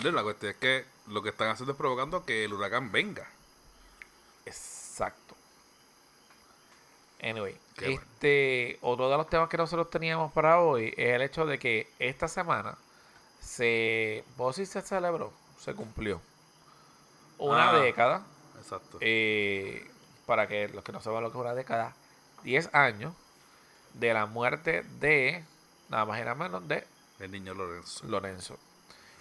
[0.02, 3.28] La cuestión es que lo que están haciendo es provocando que el huracán venga.
[4.46, 5.34] Exacto.
[7.20, 11.58] Anyway, este otro de los temas que nosotros teníamos para hoy es el hecho de
[11.58, 12.76] que esta semana
[13.40, 16.20] se, vos si se celebró, se cumplió
[17.38, 17.74] una Ah.
[17.76, 18.22] década.
[18.58, 18.98] Exacto.
[19.00, 19.88] eh,
[20.26, 21.94] para que los que no sepan lo que es una década,
[22.44, 23.14] 10 años
[23.94, 25.44] de la muerte de
[25.88, 26.86] nada más y nada menos de
[27.20, 28.06] el niño Lorenzo.
[28.06, 28.58] Lorenzo.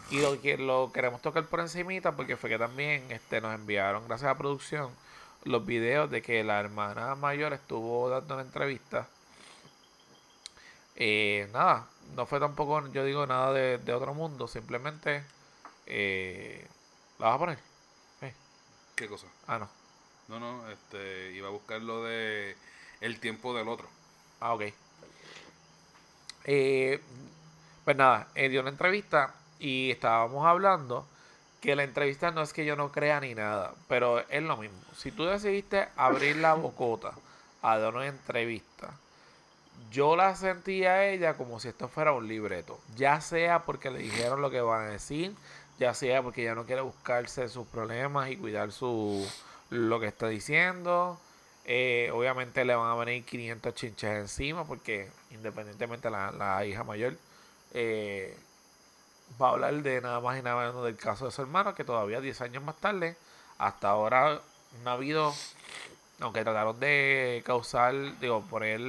[0.09, 4.07] Y lo que lo queremos tocar por encimita porque fue que también este, nos enviaron,
[4.07, 4.91] gracias a la producción,
[5.43, 9.07] los videos de que la hermana mayor estuvo dando una entrevista.
[10.95, 15.23] Eh, nada, no fue tampoco, yo digo, nada de, de otro mundo, simplemente...
[15.85, 16.65] Eh,
[17.19, 17.59] ¿La vas a poner?
[18.21, 18.33] Eh,
[18.95, 19.27] ¿Qué cosa?
[19.47, 19.80] Ah, no.
[20.31, 22.55] No, no, este, iba a buscar lo de
[23.01, 23.89] el tiempo del otro.
[24.39, 24.63] Ah, ok.
[26.45, 27.01] Eh,
[27.83, 31.05] pues nada, eh, dio una entrevista y estábamos hablando
[31.59, 34.79] que la entrevista no es que yo no crea ni nada, pero es lo mismo.
[34.95, 37.11] Si tú decidiste abrir la bocota
[37.61, 38.93] a dar una entrevista,
[39.91, 42.79] yo la sentí a ella como si esto fuera un libreto.
[42.95, 45.35] Ya sea porque le dijeron lo que van a decir,
[45.77, 49.27] ya sea porque ella no quiere buscarse sus problemas y cuidar su
[49.71, 51.19] lo que está diciendo.
[51.65, 57.15] Eh, obviamente le van a venir 500 chinches encima porque independientemente la, la hija mayor
[57.73, 58.36] eh,
[59.41, 61.84] va a hablar de nada más y nada menos del caso de su hermano que
[61.84, 63.15] todavía 10 años más tarde
[63.60, 64.41] hasta ahora
[64.84, 65.34] no ha habido
[66.19, 68.81] aunque trataron de causar digo poner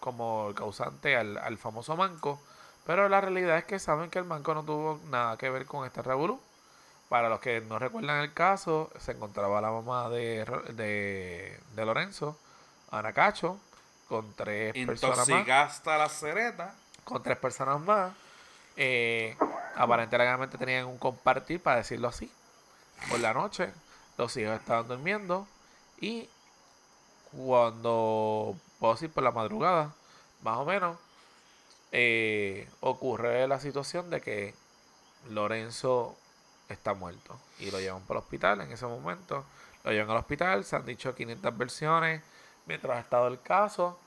[0.00, 2.40] como causante al, al famoso manco
[2.86, 5.84] pero la realidad es que saben que el manco no tuvo nada que ver con
[5.84, 6.40] este revolú
[7.08, 12.38] para los que no recuerdan el caso, se encontraba la mamá de, de, de Lorenzo,
[12.90, 13.58] Ana Cacho,
[14.08, 15.28] con tres personas más.
[15.28, 16.74] Intoxicaste la cereta.
[17.04, 18.12] Con tres personas más.
[18.76, 19.36] Eh,
[19.76, 22.30] aparentemente tenían un compartir, para decirlo así,
[23.08, 23.72] por la noche.
[24.16, 25.46] Los hijos estaban durmiendo.
[26.00, 26.28] Y
[27.32, 29.92] cuando, puedo decir por la madrugada,
[30.42, 30.96] más o menos,
[31.92, 34.54] eh, ocurre la situación de que
[35.30, 36.16] Lorenzo
[36.68, 39.44] está muerto y lo llevan para el hospital en ese momento.
[39.84, 42.22] Lo llevan al hospital, se han dicho 500 versiones
[42.66, 43.98] mientras ha estado el caso.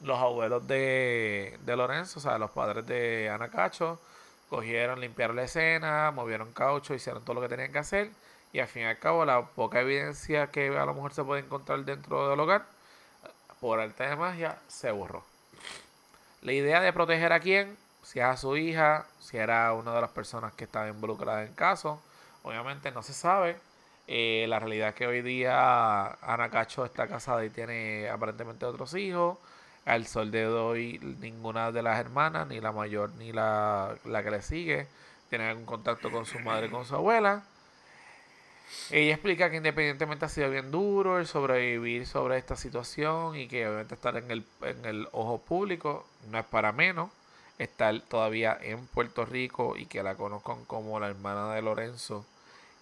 [0.00, 3.98] Los abuelos de, de Lorenzo, o sea, los padres de Ana Cacho,
[4.50, 8.10] cogieron, limpiaron la escena, movieron caucho, hicieron todo lo que tenían que hacer.
[8.52, 11.42] Y al fin y al cabo, la poca evidencia que a lo mejor se puede
[11.42, 12.66] encontrar dentro del hogar,
[13.60, 15.24] por arte de magia, se borró.
[16.42, 20.00] La idea de proteger a quién, si es a su hija, si era una de
[20.00, 22.00] las personas que estaba involucrada en el caso,
[22.42, 23.56] obviamente no se sabe.
[24.06, 28.94] Eh, la realidad es que hoy día Ana Cacho está casada y tiene aparentemente otros
[28.94, 29.38] hijos.
[29.86, 34.30] Al sol de hoy, ninguna de las hermanas, ni la mayor ni la, la que
[34.30, 34.86] le sigue,
[35.28, 37.42] tiene algún contacto con su madre con su abuela.
[38.90, 43.66] Ella explica que independientemente ha sido bien duro el sobrevivir sobre esta situación y que
[43.66, 47.10] obviamente estar en el, en el ojo público no es para menos.
[47.58, 52.24] Estar todavía en Puerto Rico y que la conozcan como la hermana de Lorenzo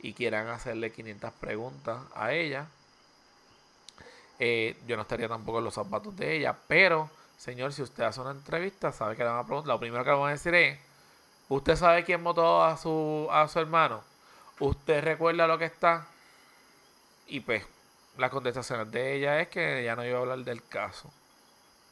[0.00, 2.66] y quieran hacerle 500 preguntas a ella.
[4.38, 7.08] Eh, yo no estaría tampoco en los zapatos de ella, pero
[7.38, 9.68] señor, si usted hace una entrevista, sabe que le van a preguntar.
[9.68, 10.78] Lo primero que le van a decir es:
[11.48, 14.02] ¿Usted sabe quién votó a su, a su hermano?
[14.58, 16.06] ¿Usted recuerda lo que está?
[17.26, 17.64] Y pues,
[18.18, 21.10] las contestaciones de ella es que ella no iba a hablar del caso,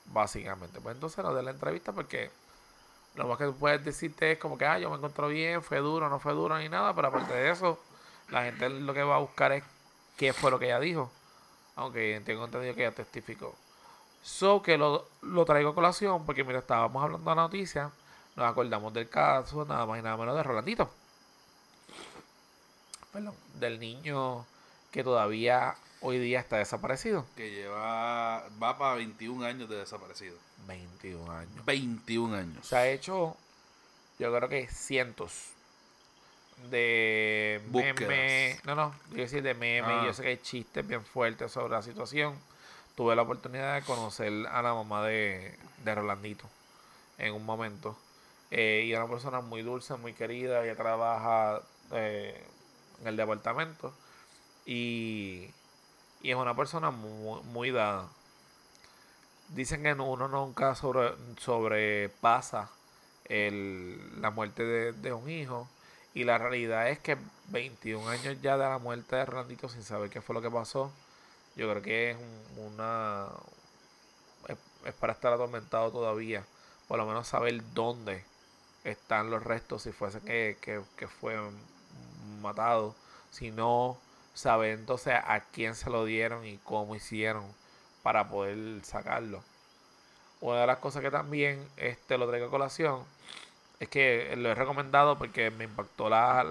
[0.06, 0.80] básicamente.
[0.80, 2.30] Pues entonces no de la entrevista porque
[3.14, 5.78] lo más que tú puedes decirte es como que, ah, yo me encontré bien, fue
[5.78, 7.78] duro, no fue duro ni nada, pero aparte de eso,
[8.30, 9.64] la gente lo que va a buscar es
[10.16, 11.10] qué fue lo que ella dijo.
[11.76, 13.54] Aunque tengo entendido que ella testificó.
[14.22, 17.90] So que lo, lo traigo a colación porque mira, estábamos hablando de la noticia,
[18.36, 20.90] nos acordamos del caso, nada más y nada menos de Rolandito.
[23.12, 24.46] Perdón, del niño
[24.92, 27.26] que todavía hoy día está desaparecido.
[27.36, 28.48] Que lleva.
[28.62, 30.36] Va para 21 años de desaparecido.
[30.66, 31.64] 21 años.
[31.64, 32.66] 21 años.
[32.66, 33.36] Se ha hecho,
[34.18, 35.50] yo creo que cientos
[36.70, 38.64] de memes.
[38.64, 39.90] No, no, quiero decir de memes.
[39.90, 40.02] Ah.
[40.06, 42.34] Yo sé que hay chistes bien fuertes sobre la situación.
[42.96, 46.44] Tuve la oportunidad de conocer a la mamá de, de Rolandito
[47.18, 47.96] en un momento.
[48.50, 50.64] Eh, y una persona muy dulce, muy querida.
[50.64, 52.44] Ella trabaja eh,
[53.00, 53.94] en el departamento.
[54.66, 55.50] Y,
[56.22, 58.08] y es una persona muy, muy dada.
[59.48, 62.70] Dicen que uno nunca sobre, sobrepasa
[63.28, 65.68] la muerte de, un hijo.
[66.12, 67.16] Y la realidad es que
[67.48, 70.90] 21 años ya de la muerte de Randito sin saber qué fue lo que pasó,
[71.56, 72.16] yo creo que es
[72.56, 73.28] una...
[74.48, 76.44] Es, para estar atormentado todavía.
[76.88, 78.24] Por lo menos saber dónde
[78.82, 80.56] están los restos, si fuese que,
[80.96, 81.38] que fue
[82.40, 82.96] matado.
[83.30, 83.98] Si no,
[84.40, 84.80] saber
[85.26, 87.44] a quién se lo dieron y cómo hicieron
[88.02, 89.42] para poder sacarlo.
[90.40, 93.04] Una de las cosas que también este, lo traigo a colación
[93.78, 96.42] es que lo he recomendado porque me impactó la,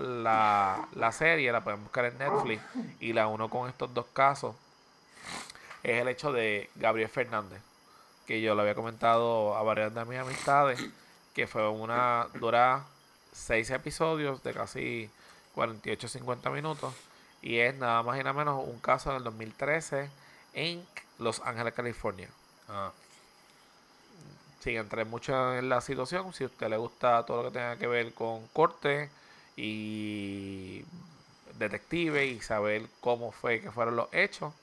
[0.93, 2.61] la, serie, la pueden buscar en Netflix
[2.99, 4.55] y la uno con estos dos casos.
[5.81, 7.61] Es el hecho de Gabriel Fernández,
[8.27, 10.79] que yo lo había comentado a varias de mis amistades,
[11.33, 12.83] que fue una, dura
[13.31, 15.09] seis episodios de casi
[15.55, 16.93] 48-50 minutos
[17.41, 20.09] y es nada más y nada menos un caso del 2013
[20.53, 20.85] en
[21.17, 22.29] Los Ángeles, California.
[22.67, 22.91] Ah.
[24.59, 27.77] Sin entrar mucho en la situación, si a usted le gusta todo lo que tenga
[27.77, 29.09] que ver con corte
[29.55, 30.83] y
[31.57, 34.53] detective y saber cómo fue que fueron los hechos,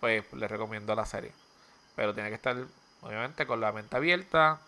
[0.00, 1.32] pues le recomiendo la serie.
[1.96, 2.56] Pero tiene que estar,
[3.02, 4.60] obviamente, con la mente abierta.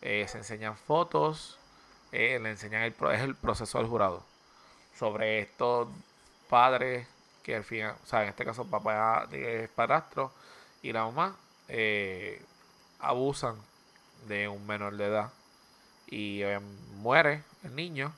[0.00, 1.58] Eh, se enseñan fotos,
[2.12, 4.22] eh, le enseñan el, es el proceso del jurado
[4.98, 5.88] sobre estos
[6.54, 7.04] padres
[7.42, 10.30] que al fin, o sea, en este caso papá es padrastro
[10.82, 11.36] y la mamá
[11.66, 12.40] eh,
[13.00, 13.56] abusan
[14.28, 15.32] de un menor de edad.
[16.06, 16.60] Y eh,
[16.98, 18.12] muere el niño.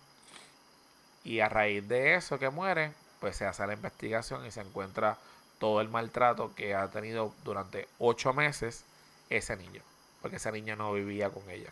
[1.25, 5.17] Y a raíz de eso que muere pues se hace la investigación y se encuentra
[5.59, 8.85] todo el maltrato que ha tenido durante ocho meses
[9.31, 9.81] ese niño.
[10.21, 11.71] Porque ese niño no vivía con ella.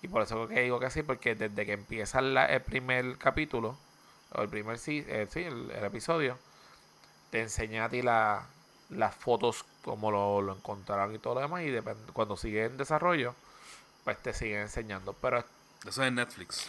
[0.00, 3.76] Y por eso que digo que sí porque desde que empieza el primer capítulo
[4.32, 6.38] o el primer sí, eh, sí el, episodio
[7.30, 8.46] te enseña a ti la,
[8.90, 11.76] las fotos como lo, lo encontraron y todo lo demás y
[12.12, 13.34] cuando sigue en desarrollo
[14.08, 15.12] pues te sigue enseñando.
[15.12, 15.44] Pero
[15.86, 16.66] eso es en Netflix.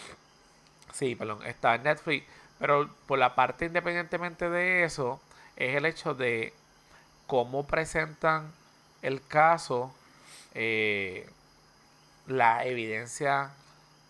[0.91, 2.26] Sí, perdón, está en Netflix.
[2.60, 5.22] Pero por la parte independientemente de eso,
[5.56, 6.54] es el hecho de
[7.28, 8.52] cómo presentan
[9.02, 9.95] el caso,
[10.54, 11.30] eh,
[12.28, 13.52] la evidencia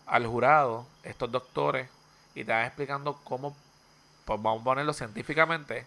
[0.06, 1.88] al jurado, estos doctores,
[2.34, 3.56] y te van explicando cómo,
[4.24, 5.86] pues vamos a ponerlo científicamente,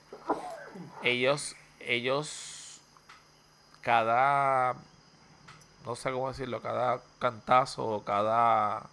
[1.03, 2.81] ellos, ellos,
[3.81, 4.75] cada
[5.85, 8.83] no sé cómo decirlo, cada cantazo o cada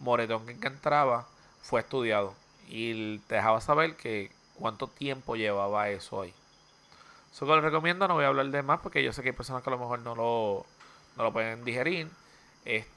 [0.00, 1.26] moretón que entraba
[1.62, 2.34] fue estudiado
[2.68, 6.34] y te dejaba saber que cuánto tiempo llevaba eso ahí.
[7.32, 9.34] Eso que les recomiendo, no voy a hablar de más porque yo sé que hay
[9.34, 10.66] personas que a lo mejor no lo,
[11.16, 12.08] no lo pueden digerir.
[12.64, 12.90] Este,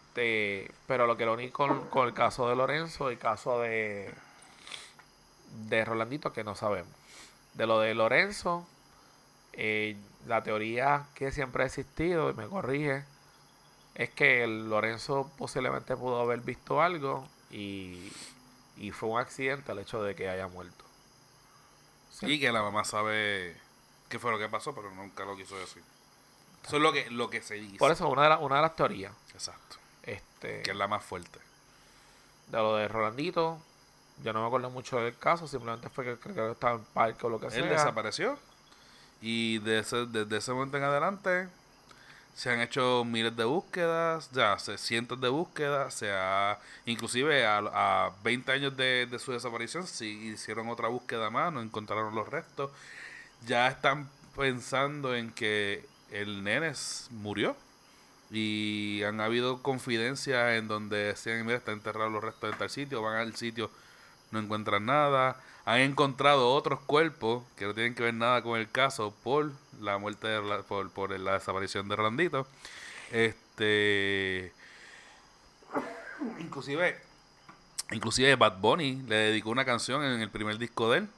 [0.87, 4.13] pero lo que lo único con, con el caso de Lorenzo y el caso de,
[5.69, 6.91] de Rolandito que no sabemos.
[7.53, 8.65] De lo de Lorenzo,
[9.53, 13.03] eh, la teoría que siempre ha existido, y me corrige,
[13.95, 18.11] es que Lorenzo posiblemente pudo haber visto algo y,
[18.91, 20.85] fue un accidente el hecho de que haya muerto.
[22.21, 23.55] Y que la mamá sabe
[24.09, 25.83] qué fue lo que pasó, pero nunca lo quiso decir.
[26.65, 27.77] Eso es lo que, lo que se dice.
[27.77, 29.13] Por eso, una de, una de las teorías.
[29.33, 29.77] Exacto.
[30.07, 31.39] Este, que es la más fuerte.
[32.47, 33.59] De lo de Rolandito,
[34.23, 37.27] yo no me acuerdo mucho del caso, simplemente fue que creo que estaba en parque
[37.27, 37.63] o lo que sea.
[37.63, 38.39] Él desapareció.
[39.21, 41.49] Y desde ese momento en adelante,
[42.35, 48.11] se han hecho miles de búsquedas, ya cientos de búsquedas, se ha, inclusive a, a
[48.23, 52.71] 20 años de, su desaparición, si hicieron otra búsqueda más, no encontraron los restos,
[53.45, 56.73] ya están pensando en que el nene
[57.09, 57.55] murió
[58.29, 63.01] y han habido confidencias en donde decían, mira, están enterrados los restos en tal sitio,
[63.01, 63.71] van al sitio,
[64.31, 68.69] no encuentran nada, han encontrado otros cuerpos que no tienen que ver nada con el
[68.69, 69.51] caso por
[69.81, 72.47] la muerte de por, por la desaparición de Randito.
[73.11, 74.53] Este
[76.39, 76.99] inclusive
[77.91, 81.09] inclusive Bad Bunny le dedicó una canción en el primer disco de él.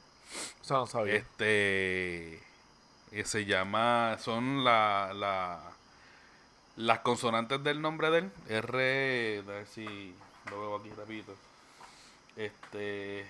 [0.62, 1.14] Eso no sabía.
[1.14, 2.42] Este
[3.10, 5.60] que se llama son la, la
[6.80, 10.14] las consonantes del nombre de él, R, a ver si
[10.50, 11.34] lo veo aquí rapidito.
[12.36, 13.26] Este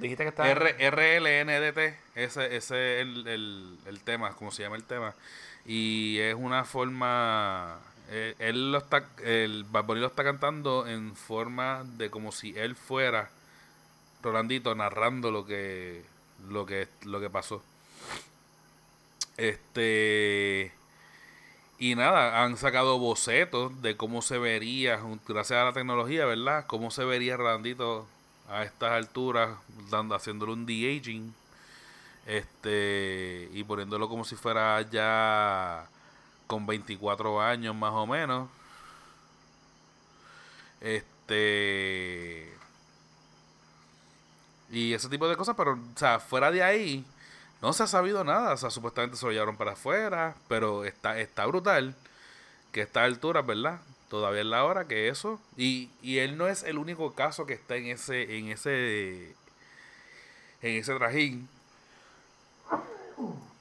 [0.00, 0.50] Dijiste que está.
[0.50, 1.78] R RLNDT,
[2.14, 5.14] ese, ese es el, el, el tema, como se llama el tema.
[5.66, 7.78] Y es una forma.
[8.08, 9.04] Eh, él lo está.
[9.22, 13.28] El Barboni lo está cantando en forma de como si él fuera
[14.22, 16.02] Rolandito narrando lo que.
[16.48, 17.62] Lo que, lo que pasó.
[19.36, 20.72] Este.
[21.80, 26.66] Y nada, han sacado bocetos de cómo se vería, gracias a la tecnología, ¿verdad?
[26.66, 28.06] Cómo se vería Rolandito
[28.50, 29.56] a estas alturas,
[29.90, 31.32] dando, haciéndole un de-aging,
[32.26, 35.86] este, y poniéndolo como si fuera ya
[36.46, 38.50] con 24 años más o menos.
[40.82, 42.52] Este.
[44.70, 47.06] Y ese tipo de cosas, pero, o sea, fuera de ahí,
[47.62, 48.54] no se ha sabido nada.
[48.54, 51.94] O sea, supuestamente se lo llevaron para afuera, pero está, está brutal
[52.72, 53.80] que a esta altura, ¿verdad?
[54.08, 55.40] Todavía es la hora que eso.
[55.56, 59.34] Y, y él no es el único caso que está en ese, en ese,
[60.62, 61.48] en ese trajín.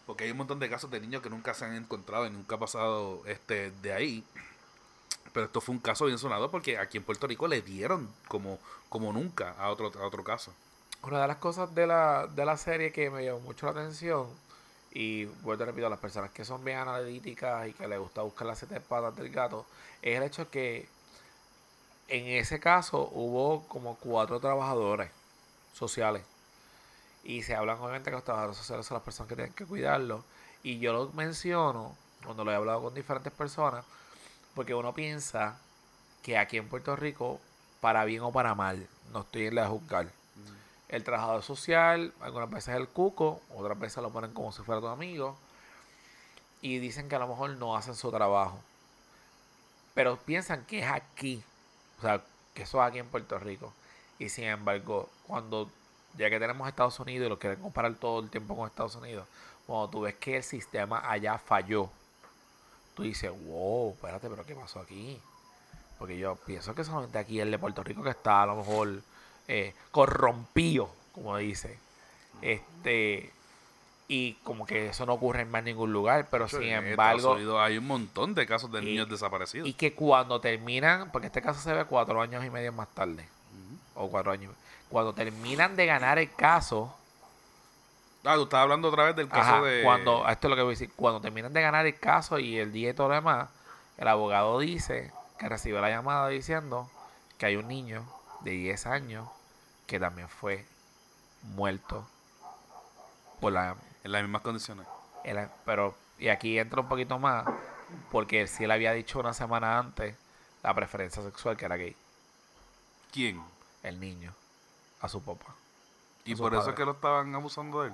[0.05, 2.55] Porque hay un montón de casos de niños que nunca se han encontrado y nunca
[2.55, 4.23] ha pasado este de ahí.
[5.33, 8.59] Pero esto fue un caso bien sonado porque aquí en Puerto Rico le dieron como,
[8.89, 10.51] como nunca a otro, a otro caso.
[11.03, 14.27] Una de las cosas de la, de la serie que me llamó mucho la atención,
[14.91, 18.21] y vuelvo a repito, a las personas que son bien analíticas y que les gusta
[18.21, 19.65] buscar las siete patas del gato,
[20.01, 20.87] es el hecho que
[22.07, 25.11] en ese caso hubo como cuatro trabajadores
[25.73, 26.23] sociales.
[27.23, 30.23] Y se hablan obviamente que los trabajadores sociales son las personas que tienen que cuidarlo.
[30.63, 33.85] Y yo lo menciono cuando lo he hablado con diferentes personas,
[34.55, 35.59] porque uno piensa
[36.23, 37.39] que aquí en Puerto Rico,
[37.79, 40.07] para bien o para mal, no estoy en la de juzgar.
[40.89, 44.87] El trabajador social, algunas veces el cuco, otras veces lo ponen como si fuera tu
[44.87, 45.37] amigo.
[46.61, 48.59] Y dicen que a lo mejor no hacen su trabajo.
[49.93, 51.43] Pero piensan que es aquí.
[51.99, 52.21] O sea,
[52.53, 53.71] que eso es aquí en Puerto Rico.
[54.17, 55.69] Y sin embargo, cuando
[56.17, 59.27] ya que tenemos Estados Unidos y lo quieren comparar todo el tiempo con Estados Unidos,
[59.65, 61.89] cuando tú ves que el sistema allá falló,
[62.95, 65.21] tú dices, wow, espérate, pero ¿qué pasó aquí?
[65.97, 69.01] Porque yo pienso que solamente aquí el de Puerto Rico que está a lo mejor
[69.49, 71.77] eh, corrompido, como dice.
[72.41, 73.31] Este
[74.07, 77.77] y como que eso no ocurre en más ningún lugar, pero sin embargo Unidos hay
[77.77, 79.67] un montón de casos de Y- niños desaparecidos.
[79.67, 83.27] y que cuando terminan, porque este caso se ve cuatro años y medio más tarde,
[83.93, 84.53] o cuatro años,
[84.89, 86.95] cuando terminan de ganar el caso,
[88.25, 89.81] Ah, tú estás hablando otra vez del caso Ajá, de.
[89.83, 92.57] cuando, esto es lo que voy a decir, cuando terminan de ganar el caso y
[92.57, 93.47] el día y todo lo demás,
[93.97, 96.89] el abogado dice que recibe la llamada diciendo
[97.37, 98.03] que hay un niño
[98.41, 99.27] de 10 años
[99.89, 100.65] que también fue
[101.55, 102.07] muerto
[103.41, 103.75] por la...
[104.03, 104.85] En las mismas condiciones.
[105.25, 107.45] el- pero, y aquí entra un poquito más,
[108.11, 110.15] porque sí le había dicho una semana antes
[110.63, 111.95] la preferencia sexual que era gay,
[113.11, 113.41] ¿Quién?
[113.83, 114.33] el niño,
[115.01, 115.55] a su papá.
[116.25, 117.93] Y por eso es que lo estaban abusando de él.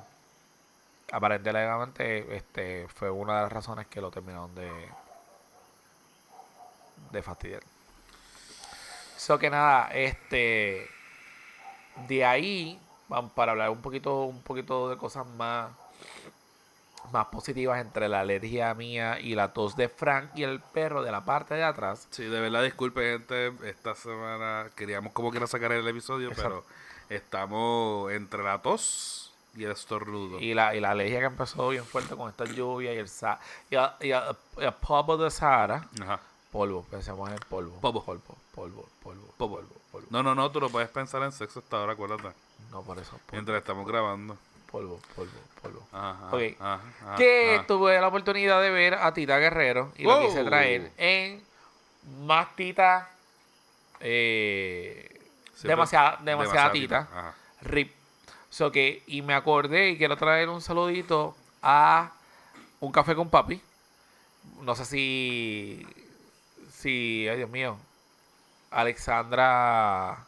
[1.12, 4.90] aparentemente este fue una de las razones que lo terminaron de
[7.12, 7.62] de fastidiar.
[9.18, 10.90] So que nada, este
[12.08, 15.72] de ahí vamos para hablar un poquito un poquito de cosas más
[17.12, 21.12] más positivas entre la alergia mía y la tos de Frank y el perro de
[21.12, 22.08] la parte de atrás.
[22.10, 23.54] Sí, de verdad, disculpe, gente.
[23.70, 26.66] Esta semana queríamos como quiera sacar el episodio, Exacto.
[27.08, 30.40] pero estamos entre la tos y el estornudo.
[30.40, 33.40] Y la, y la alergia que empezó bien fuerte con esta lluvia y el, sa
[33.70, 34.16] y el,
[34.58, 35.88] y polvo de Sahara.
[36.02, 36.20] Ajá.
[36.56, 37.82] Polvo, pensemos en el polvo.
[37.82, 38.02] Polvo.
[38.06, 38.22] Polvo,
[38.56, 39.56] polvo, polvo, Polvo.
[39.58, 40.08] polvo, polvo.
[40.10, 42.30] No, no, no, tú no puedes pensar en sexo hasta ahora, acuérdate.
[42.72, 43.12] No, por eso.
[43.12, 44.38] Polvo, Mientras estamos grabando.
[44.72, 45.86] polvo, polvo, polvo.
[45.92, 46.28] Ajá.
[46.32, 46.42] Ok.
[46.58, 47.68] ajá, ajá, que ajá.
[47.68, 51.44] tuve la oportunidad de ver a Tita Guerrero y lo quise traer en
[52.22, 53.10] más Tita.
[54.00, 55.28] Eh,
[55.62, 57.00] demasiada, demasiada Tita.
[57.12, 57.36] Ajá.
[57.64, 57.94] RIP.
[58.50, 62.14] So que, y me acordé y quiero traer un saludito a
[62.80, 63.62] un café con papi.
[64.62, 66.05] No sé si.
[66.86, 67.28] Si.
[67.28, 67.78] Ay, Dios mío.
[68.70, 70.24] Alexandra.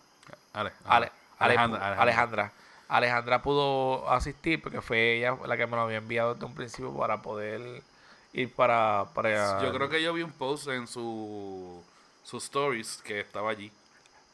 [0.54, 2.52] Ale, Ale- Alejandra, Alejandra.
[2.90, 3.42] Alejandra.
[3.44, 7.22] pudo asistir porque fue ella la que me lo había enviado desde un principio para
[7.22, 7.84] poder
[8.34, 9.06] ir para.
[9.14, 11.84] para Yo creo que yo vi un post en su
[12.24, 13.72] sus stories que estaba allí.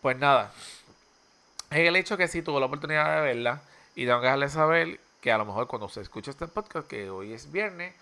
[0.01, 0.53] Pues nada.
[1.71, 3.61] Es el hecho que sí tuvo la oportunidad de verla.
[3.95, 7.09] Y tengo que dejarle saber que a lo mejor cuando se escucha este podcast, que
[7.09, 7.93] hoy es viernes,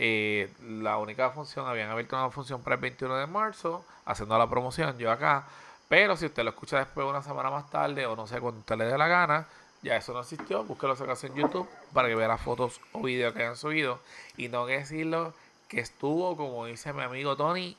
[0.00, 4.48] eh, la única función, habían abierto una función para el 21 de marzo, haciendo la
[4.48, 5.44] promoción, yo acá.
[5.88, 8.76] Pero si usted lo escucha después una semana más tarde, o no sé, cuando usted
[8.76, 9.48] le dé la gana,
[9.82, 10.62] ya eso no existió.
[10.62, 13.98] Búsquelo si acaso en YouTube para que vea las fotos o videos que hayan subido.
[14.36, 15.34] Y tengo que decirlo
[15.68, 17.76] que estuvo, como dice mi amigo Tony,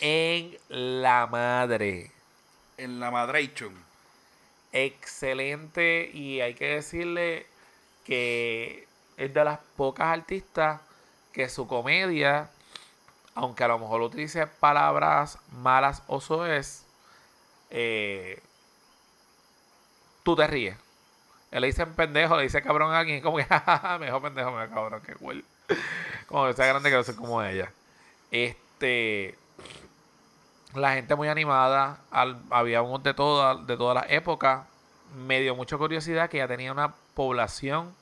[0.00, 2.10] en la madre
[2.76, 3.72] En la Madration.
[4.72, 7.46] excelente y hay que decirle
[8.04, 8.86] que
[9.16, 10.80] es de las pocas artistas
[11.34, 12.48] que su comedia,
[13.34, 16.86] aunque a lo mejor utilice palabras malas o soez,
[17.70, 18.40] eh,
[20.22, 20.76] tú te ríes.
[21.50, 24.68] Él le dicen pendejo, le dice cabrón a alguien, como que, jajaja, mejor pendejo, me
[24.68, 25.44] cabrón, que cool.
[26.26, 27.72] Como que sea grande que no ser como ella.
[28.30, 29.36] Este,
[30.74, 31.98] la gente muy animada,
[32.50, 34.66] había unos de todas, de todas las épocas,
[35.16, 37.94] me dio mucha curiosidad que ella tenía una población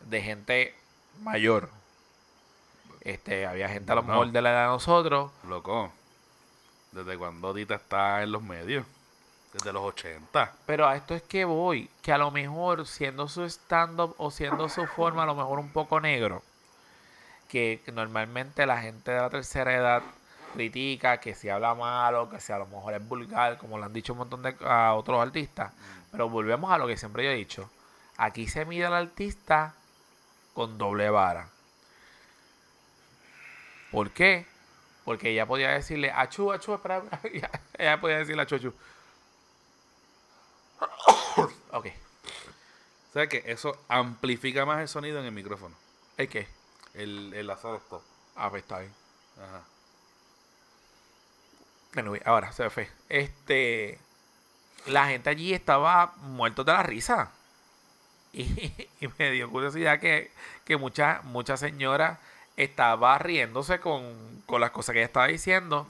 [0.00, 0.74] de gente
[1.22, 1.70] mayor.
[3.04, 4.08] Este, había gente a lo No.
[4.08, 5.30] mejor de la edad de nosotros.
[5.46, 5.92] Loco,
[6.92, 8.86] ¿desde cuando Dita está en los medios?
[9.52, 10.52] Desde los 80.
[10.66, 14.68] Pero a esto es que voy, que a lo mejor siendo su stand-up o siendo
[14.68, 16.42] su forma a lo mejor un poco negro,
[17.48, 20.02] que normalmente la gente de la tercera edad
[20.54, 23.92] critica que si habla malo, que si a lo mejor es vulgar, como lo han
[23.92, 25.72] dicho un montón de a otros artistas.
[26.10, 27.68] Pero volvemos a lo que siempre yo he dicho.
[28.16, 29.74] Aquí se mide al artista
[30.52, 31.48] con doble vara.
[33.94, 34.46] ¿Por qué?
[35.04, 37.50] Porque ella podía decirle, achú, achú, espera, espera".
[37.78, 38.74] ella podía decirle achú, achú.
[41.70, 41.86] ok.
[43.12, 45.76] Sea que eso amplifica más el sonido en el micrófono.
[46.16, 46.48] ¿El qué?
[46.94, 48.02] El, el hacer esto.
[48.34, 48.92] Ah, pues está bien.
[49.40, 49.62] Ajá.
[51.96, 52.90] Anyway, ahora se fue.
[53.08, 54.00] Este.
[54.86, 57.30] La gente allí estaba muertos de la risa.
[58.36, 58.42] Y,
[59.00, 60.32] y me dio curiosidad que,
[60.64, 62.18] que mucha, mucha señora
[62.56, 65.86] estaba riéndose con, con las cosas que ella estaba diciendo.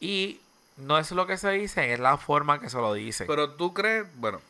[0.00, 0.40] Y
[0.76, 3.24] no es lo que se dice, es la forma que se lo dice.
[3.26, 4.40] Pero tú crees, bueno,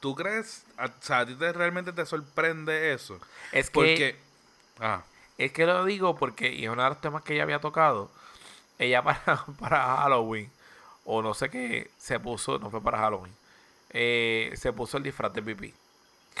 [0.00, 3.18] ¿tú crees, o sea, a ti te, realmente te sorprende eso?
[3.52, 4.16] es que Porque,
[4.80, 5.04] ajá,
[5.38, 8.10] Es que lo digo porque, y es uno de los temas que ella había tocado,
[8.78, 10.50] ella para, para Halloween,
[11.04, 13.32] o no sé qué, se puso, no fue para Halloween,
[13.90, 15.72] eh, se puso el disfraz de pipí,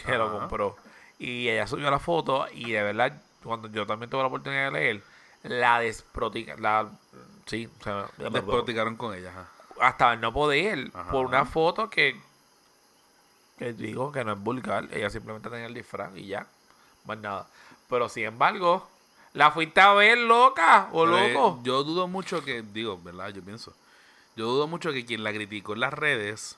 [0.04, 0.76] que lo compró.
[1.18, 4.70] Y ella subió la foto y de verdad, cuando yo también tuve la oportunidad de
[4.72, 5.02] leer,
[5.42, 6.90] la desprotica, la,
[7.46, 9.48] sí, o sea, desproticaron con ella, ajá.
[9.80, 11.10] hasta no poder, Ajá.
[11.10, 12.20] por una foto que,
[13.58, 16.46] que digo que no es vulgar, ella simplemente tenía el disfraz y ya,
[17.04, 17.46] más nada.
[17.88, 18.88] Pero sin embargo,
[19.34, 21.60] la fuiste a ver loca o eh, loco.
[21.62, 23.30] yo dudo mucho que, digo, ¿verdad?
[23.30, 23.74] Yo pienso.
[24.36, 26.56] Yo dudo mucho que quien la criticó en las redes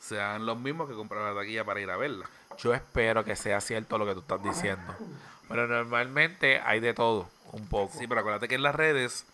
[0.00, 2.28] sean los mismos que compraron la taquilla para ir a verla.
[2.58, 4.94] Yo espero que sea cierto lo que tú estás diciendo.
[5.48, 7.96] Pero normalmente hay de todo, un poco.
[7.98, 9.26] Sí, pero acuérdate que en las redes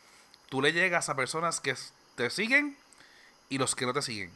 [0.48, 1.74] tú le llegas a personas que
[2.16, 2.76] te siguen
[3.48, 4.32] y los que no te siguen.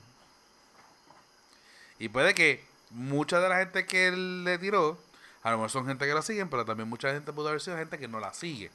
[1.99, 4.99] Y puede que mucha de la gente que él le tiró,
[5.43, 7.77] a lo mejor son gente que la siguen, pero también mucha gente pudo haber sido
[7.77, 8.71] gente que no la sigue.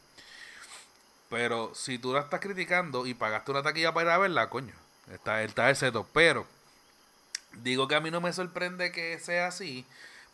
[1.29, 4.73] Pero si tú la estás criticando y pagaste una taquilla para ir a verla, coño,
[5.11, 6.07] está, está el seto.
[6.13, 6.45] Pero
[7.53, 9.85] digo que a mí no me sorprende que sea así,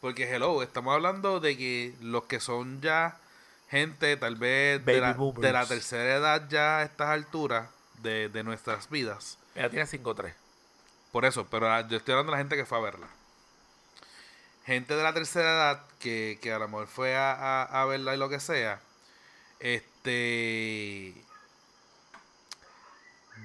[0.01, 3.17] porque hello, estamos hablando de que los que son ya
[3.69, 7.69] gente tal vez de la, de la tercera edad ya a estas alturas
[8.01, 9.37] de, de nuestras vidas.
[9.55, 10.33] Ella tiene 5-3.
[11.11, 13.07] Por eso, pero ah, yo estoy hablando de la gente que fue a verla.
[14.65, 18.15] Gente de la tercera edad que, que a lo mejor fue a, a- a verla
[18.15, 18.79] y lo que sea.
[19.59, 21.13] Este.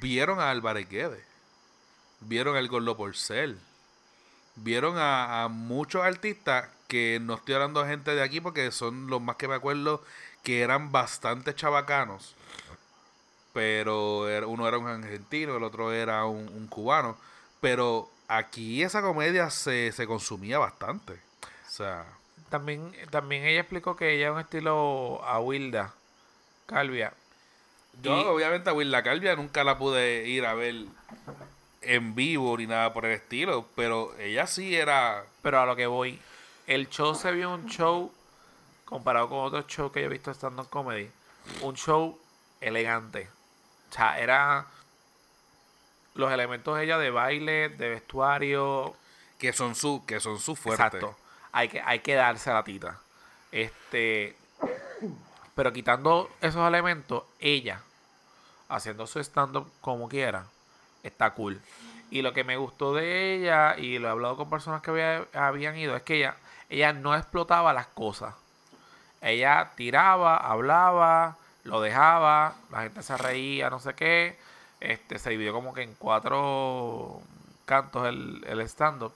[0.01, 1.25] Vieron a Álvarez Guedes.
[2.21, 3.59] Vieron al Gordo Porcel.
[4.57, 9.09] Vieron a, a muchos artistas que no estoy hablando de gente de aquí porque son
[9.09, 10.03] los más que me acuerdo
[10.43, 12.35] que eran bastante chavacanos.
[13.53, 17.17] Pero uno era un argentino, el otro era un, un cubano.
[17.61, 21.15] Pero aquí esa comedia se, se consumía bastante.
[21.67, 22.05] O sea,
[22.51, 25.93] También, también ella explicó que ella es un estilo a Wilda,
[26.67, 27.13] Calvia.
[28.03, 30.75] yo Y- obviamente a Willa Calvia nunca la pude ir a ver
[31.83, 33.67] en vivo ni nada por el estilo.
[33.75, 35.25] Pero ella sí era.
[35.43, 36.21] Pero a lo que voy,
[36.67, 38.13] el show se vio un show,
[38.85, 41.11] comparado con otros shows que yo he visto estando en comedy,
[41.63, 42.19] un show
[42.61, 43.29] elegante.
[43.91, 44.67] O sea, era
[46.15, 48.95] los elementos de ella de baile, de vestuario,
[49.39, 50.83] Que son su, que son su fuerte.
[50.83, 51.17] Exacto.
[51.53, 53.01] Hay que, hay que darse la tita.
[53.53, 54.37] Este.
[55.55, 57.83] Pero quitando esos elementos, ella,
[58.69, 60.47] haciendo su stand-up como quiera,
[61.03, 61.61] está cool.
[62.11, 65.27] Y lo que me gustó de ella, y lo he hablado con personas que había-
[65.35, 66.37] habían ido, es que ella,
[66.71, 68.35] ella no explotaba las cosas.
[69.21, 74.37] Ella tiraba, hablaba, lo dejaba, la gente se reía, no sé qué.
[74.81, 77.21] Este, se dividió como que en cuatro
[77.67, 79.13] cantos el, el stand-up.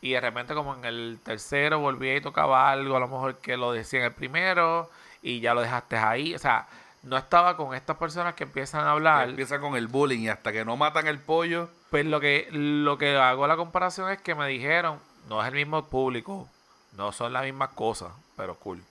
[0.00, 3.56] Y de repente como en el tercero volvía y tocaba algo, a lo mejor que
[3.56, 4.90] lo decía en el primero,
[5.22, 6.34] y ya lo dejaste ahí.
[6.34, 6.66] O sea,
[7.02, 9.28] no estaba con estas personas que empiezan a Que hablar.
[9.30, 11.68] empieza con el bullying y hasta que no matan el pollo.
[11.90, 14.98] Pues lo que, lo que hago la comparación es que me dijeron,
[15.28, 16.48] no es el mismo público,
[16.96, 18.82] no son las mismas cosas, pero cool.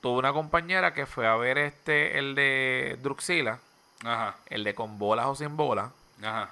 [0.00, 3.58] Tuve una compañera que fue a ver este, el de Druxila,
[4.04, 6.50] Ajá, el de con bolas o sin bolas, ajá.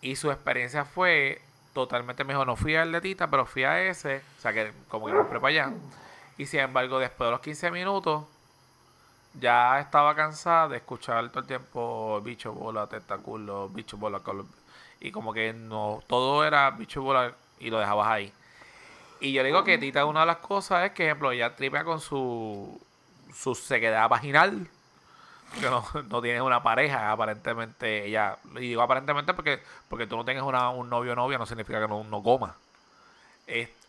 [0.00, 1.42] y su experiencia fue
[1.72, 2.46] totalmente mejor.
[2.46, 5.24] No fui al de Tita, pero fui a ese, o sea que como que me
[5.24, 5.72] para allá.
[6.38, 8.24] Y sin embargo, después de los 15 minutos,
[9.34, 14.46] ya estaba cansada de escuchar todo el tiempo bicho, bola, tentaculo, bicho, bola, colo-
[15.00, 18.32] y como que no, todo era bicho, bola y lo dejabas ahí.
[19.20, 21.84] Y yo le digo que Tita una de las cosas es que, ejemplo, ella tripea
[21.84, 22.80] con su,
[23.34, 24.68] su sequedad vaginal,
[25.60, 30.24] que no, no tienes una pareja, aparentemente ella, y digo aparentemente porque, porque tú no
[30.24, 32.56] tengas una, un novio o novia no significa que no, no coma.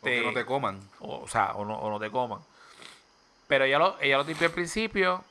[0.01, 0.79] O que Este, no te coman.
[0.99, 2.39] o, o sea, o no, o no te coman.
[3.47, 5.23] Pero ella lo, ella lo tipió al principio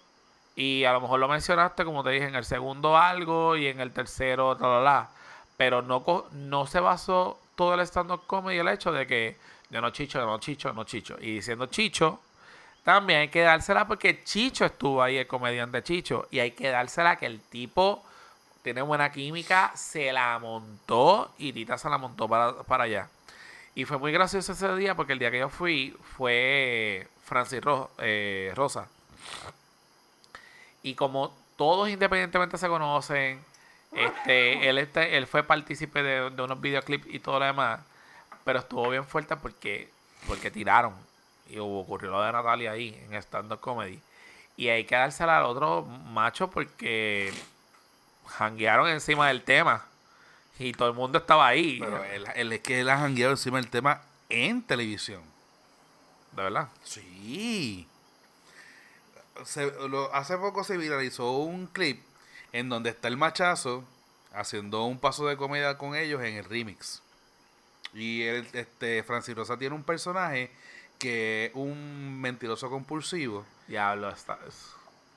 [0.60, 3.80] y a lo mejor lo mencionaste, como te dije, en el segundo algo y en
[3.80, 5.08] el tercero, la, la, la.
[5.56, 9.36] Pero no, no se basó todo el stand-up comedy el hecho de que
[9.70, 11.16] yo no chicho, yo no chicho, no chicho.
[11.20, 12.20] Y diciendo chicho,
[12.84, 16.26] también hay que dársela porque Chicho estuvo ahí, el comediante Chicho.
[16.30, 18.02] Y hay que dársela que el tipo
[18.62, 23.08] tiene buena química, se la montó y Tita se la montó para, para allá.
[23.74, 27.90] Y fue muy gracioso ese día porque el día que yo fui fue Francis Ro-
[27.98, 28.88] eh, Rosa.
[30.82, 33.40] Y como todos independientemente se conocen,
[33.92, 37.80] este, él, este, él fue partícipe de, de unos videoclips y todo lo demás,
[38.44, 39.90] pero estuvo bien fuerte porque,
[40.26, 40.94] porque tiraron.
[41.48, 44.00] Y hubo, ocurrió lo de Natalia ahí en stand-up comedy.
[44.56, 47.32] Y hay que dársela al otro macho porque
[48.26, 49.84] janguearon encima del tema.
[50.58, 51.78] Y todo el mundo estaba ahí.
[51.80, 55.22] Pero él, él es que él ha jangueado encima del tema en televisión.
[56.32, 56.68] de verdad.
[56.84, 57.86] Sí.
[59.44, 62.02] Se- lo- hace poco se viralizó un clip
[62.52, 63.84] en donde está el machazo
[64.32, 67.02] haciendo un paso de comedia con ellos en el remix.
[67.94, 70.50] Y él, este, Francis Rosa tiene un personaje
[70.98, 73.44] que es un mentiroso compulsivo.
[73.66, 74.38] Diablo, está.
[74.46, 74.72] es-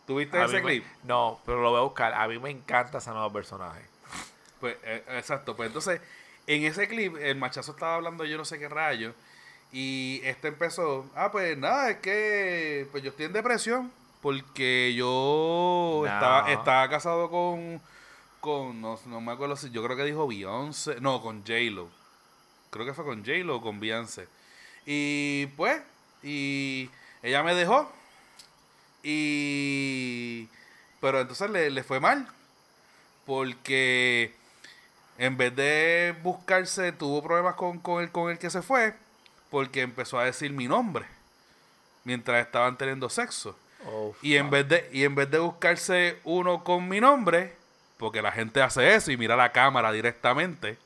[0.07, 0.85] ¿Tuviste a ese me- clip?
[1.03, 2.13] no, pero lo voy a buscar.
[2.13, 3.81] A mí me encanta ese nuevo personaje.
[4.59, 5.55] Pues, eh, exacto.
[5.55, 6.01] Pues entonces,
[6.47, 9.13] en ese clip, el machazo estaba hablando yo no sé qué rayo.
[9.71, 13.91] Y este empezó, ah, pues nada, es que pues yo estoy en depresión.
[14.23, 16.05] Porque yo No.
[16.07, 17.79] estaba, estaba casado con,
[18.39, 21.89] con no, no me acuerdo si, yo creo que dijo Beyoncé, no, con J-Lo.
[22.71, 24.27] Creo que fue con J-Lo o con Beyoncé.
[24.85, 25.81] Y pues,
[26.23, 26.89] y
[27.21, 27.91] ella me dejó.
[29.03, 30.47] Y,
[31.01, 32.27] pero entonces le, le fue mal.
[33.25, 34.33] Porque
[35.17, 38.95] en vez de buscarse, tuvo problemas con, con, el, con el que se fue,
[39.49, 41.05] porque empezó a decir mi nombre
[42.03, 43.57] mientras estaban teniendo sexo.
[43.85, 47.55] Oh, Y en vez de, y en vez de buscarse uno con mi nombre,
[47.97, 50.77] porque la gente hace eso y mira la cámara directamente.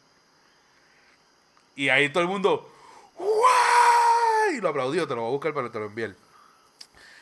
[1.76, 2.72] Y ahí todo el mundo,
[3.16, 4.58] ¡guay!
[4.58, 6.14] Y lo aplaudió, te lo voy a buscar para que te lo envíe.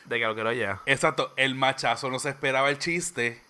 [0.06, 0.80] De que lo quiero ya.
[0.86, 3.42] Exacto, el machazo no se esperaba el chiste.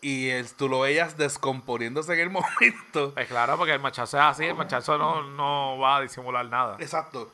[0.00, 3.12] Y él, tú lo veías descomponiéndose en el momento.
[3.14, 6.76] Pues claro, porque el machazo es así, el machazo no, no va a disimular nada.
[6.78, 7.30] Exacto.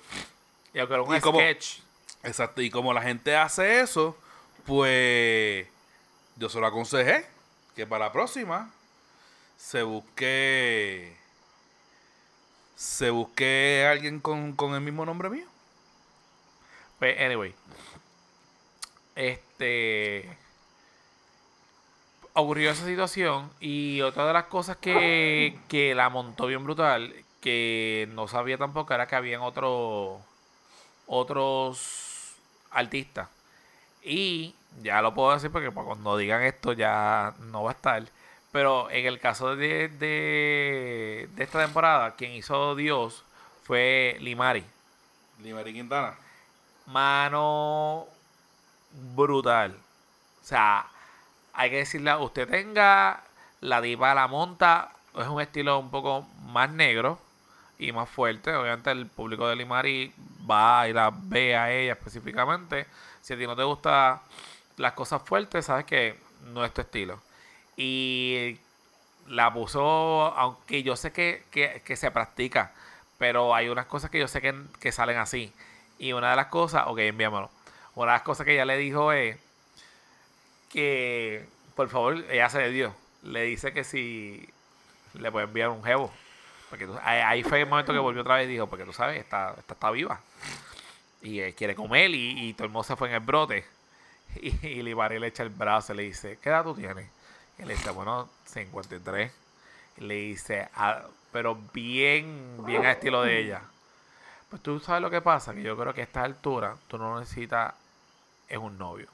[0.72, 1.80] Y aunque era un Y como- sketch,
[2.24, 4.16] Exacto, y como la gente hace eso,
[4.66, 5.66] pues
[6.36, 7.26] yo se lo aconsejé
[7.76, 8.72] que para la próxima
[9.56, 11.16] se busque
[12.76, 15.46] se busque alguien con, con el mismo nombre mío.
[16.98, 17.54] pues anyway.
[19.14, 20.36] Este
[22.32, 28.08] ocurrió esa situación y otra de las cosas que, que la montó bien brutal, que
[28.12, 30.20] no sabía tampoco, era que habían otro,
[31.06, 32.03] otros
[32.74, 33.28] artistas.
[34.02, 38.04] Y ya lo puedo decir porque para cuando digan esto ya no va a estar.
[38.52, 43.24] Pero en el caso de, de, de esta temporada, quien hizo Dios
[43.64, 44.64] fue Limari.
[45.42, 46.14] Limari Quintana.
[46.86, 48.06] Mano
[49.14, 49.72] brutal.
[50.42, 50.86] O sea,
[51.52, 53.22] hay que decirle, usted tenga
[53.60, 57.18] la diva la monta, es un estilo un poco más negro
[57.78, 58.54] y más fuerte.
[58.54, 60.12] Obviamente el público de Limari
[60.50, 62.86] va y la ve a ella específicamente.
[63.22, 64.20] Si a ti no te gustan
[64.76, 66.18] las cosas fuertes, sabes que
[66.52, 67.20] no es tu estilo.
[67.76, 68.58] Y
[69.28, 69.80] la puso,
[70.36, 72.72] aunque yo sé que, que- que se practica,
[73.18, 75.52] pero hay unas cosas que yo sé que, que salen así.
[75.98, 77.50] Y una de las cosas, ok, envíamelo.
[77.94, 79.38] Una de las cosas que ella le dijo es
[80.70, 82.94] que, por favor, ella se le dio.
[83.22, 84.48] Le dice que si
[85.14, 86.12] le puede enviar un jevo.
[87.02, 89.90] Ahí, fue el momento que volvió otra vez y dijo, porque tú sabes, esta está
[89.90, 90.20] viva.
[91.22, 93.64] Y eh, quiere comer y, y mundo se fue en el brote.
[94.36, 97.08] Y, y Libari le echa el brazo y le dice, ¿qué edad tú tienes?
[97.58, 99.32] Y le dice, bueno, 53.
[99.98, 103.62] Y le dice, "Ah, pero bien, bien a estilo de ella.
[104.50, 107.18] Pues tú sabes lo que pasa, que yo creo que a esta altura tú no
[107.18, 107.74] necesitas
[108.48, 109.08] es un novio.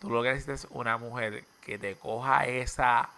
[0.00, 3.08] Tú lo que necesitas es una mujer que te coja esa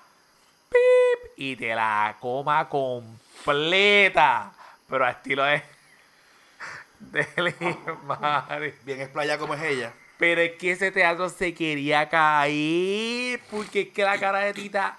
[0.71, 4.53] pip y te la coma completa.
[4.89, 5.63] Pero a estilo de
[7.01, 8.75] de.
[8.85, 9.93] Bien es playa como es ella.
[10.19, 13.41] Pero es que ese teatro se quería caer.
[13.51, 14.95] Porque es que la cara de Tita.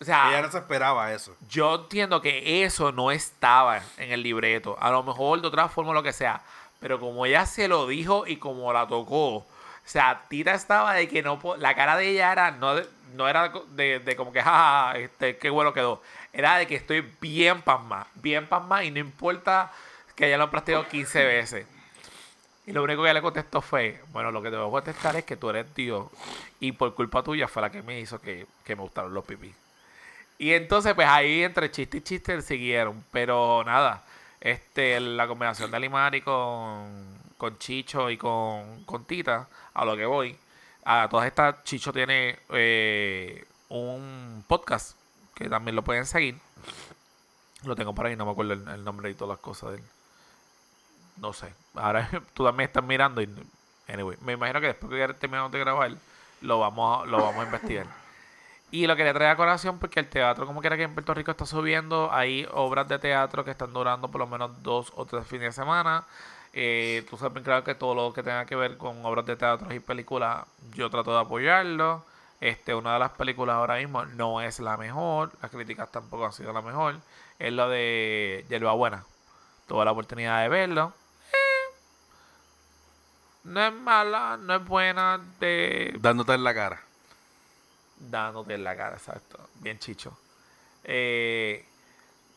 [0.00, 1.36] O sea, Ella no se esperaba eso.
[1.48, 4.76] yo entiendo que eso no estaba en el libreto.
[4.80, 6.40] A lo mejor de otra forma, lo que sea.
[6.80, 9.36] Pero como ella se lo dijo y como la tocó.
[9.36, 9.46] O
[9.84, 11.38] sea, Tita estaba de que no.
[11.58, 12.50] La cara de ella era.
[12.50, 12.74] No,
[13.14, 16.02] no era de, de como que, jaja, este, qué bueno quedó.
[16.32, 18.06] Era de que estoy bien pasma.
[18.14, 19.72] Bien pasma y no importa
[20.14, 21.66] que ella lo ha practicado 15 veces.
[22.66, 25.24] Y lo único que le contestó fue: Bueno, lo que te voy a contestar es
[25.24, 26.06] que tú eres Dios.
[26.60, 29.54] Y por culpa tuya fue la que me hizo que, que me gustaron los pipí.
[30.38, 33.04] Y entonces, pues ahí entre chiste y chiste siguieron.
[33.10, 34.04] Pero nada,
[34.40, 40.06] este, la combinación de Alimari con, con Chicho y con, con Tita, a lo que
[40.06, 40.36] voy.
[40.84, 44.96] A todas estas, Chicho tiene eh, un podcast
[45.34, 46.38] que también lo pueden seguir.
[47.64, 49.84] Lo tengo por ahí, no me acuerdo el, nombre y todas las cosas de él.
[51.18, 51.52] No sé.
[51.74, 53.28] Ahora tú también estás mirando y.
[53.88, 55.92] Anyway, me imagino que después que ya terminamos de grabar,
[56.42, 57.86] lo vamos lo vamos a investigar.
[58.72, 61.32] Y lo quería traer a colación porque el teatro, como quiera que en Puerto Rico
[61.32, 65.26] está subiendo, hay obras de teatro que están durando por lo menos dos o tres
[65.26, 66.04] fines de semana.
[66.52, 69.72] Eh, tú sabes claro que todo lo que tenga que ver con obras de teatro
[69.72, 70.44] y películas,
[70.74, 72.04] yo trato de apoyarlo.
[72.40, 76.32] Este, una de las películas ahora mismo no es la mejor, las críticas tampoco han
[76.32, 76.96] sido la mejor.
[77.38, 79.04] Es lo de Yerba Buena.
[79.68, 80.92] Tuve la oportunidad de verlo.
[81.32, 81.74] Eh,
[83.44, 86.82] no es mala, no es buena, de, Dándote en la cara.
[87.98, 89.38] dándote en la cara, exacto.
[89.56, 90.16] Bien chicho.
[90.84, 91.64] Eh,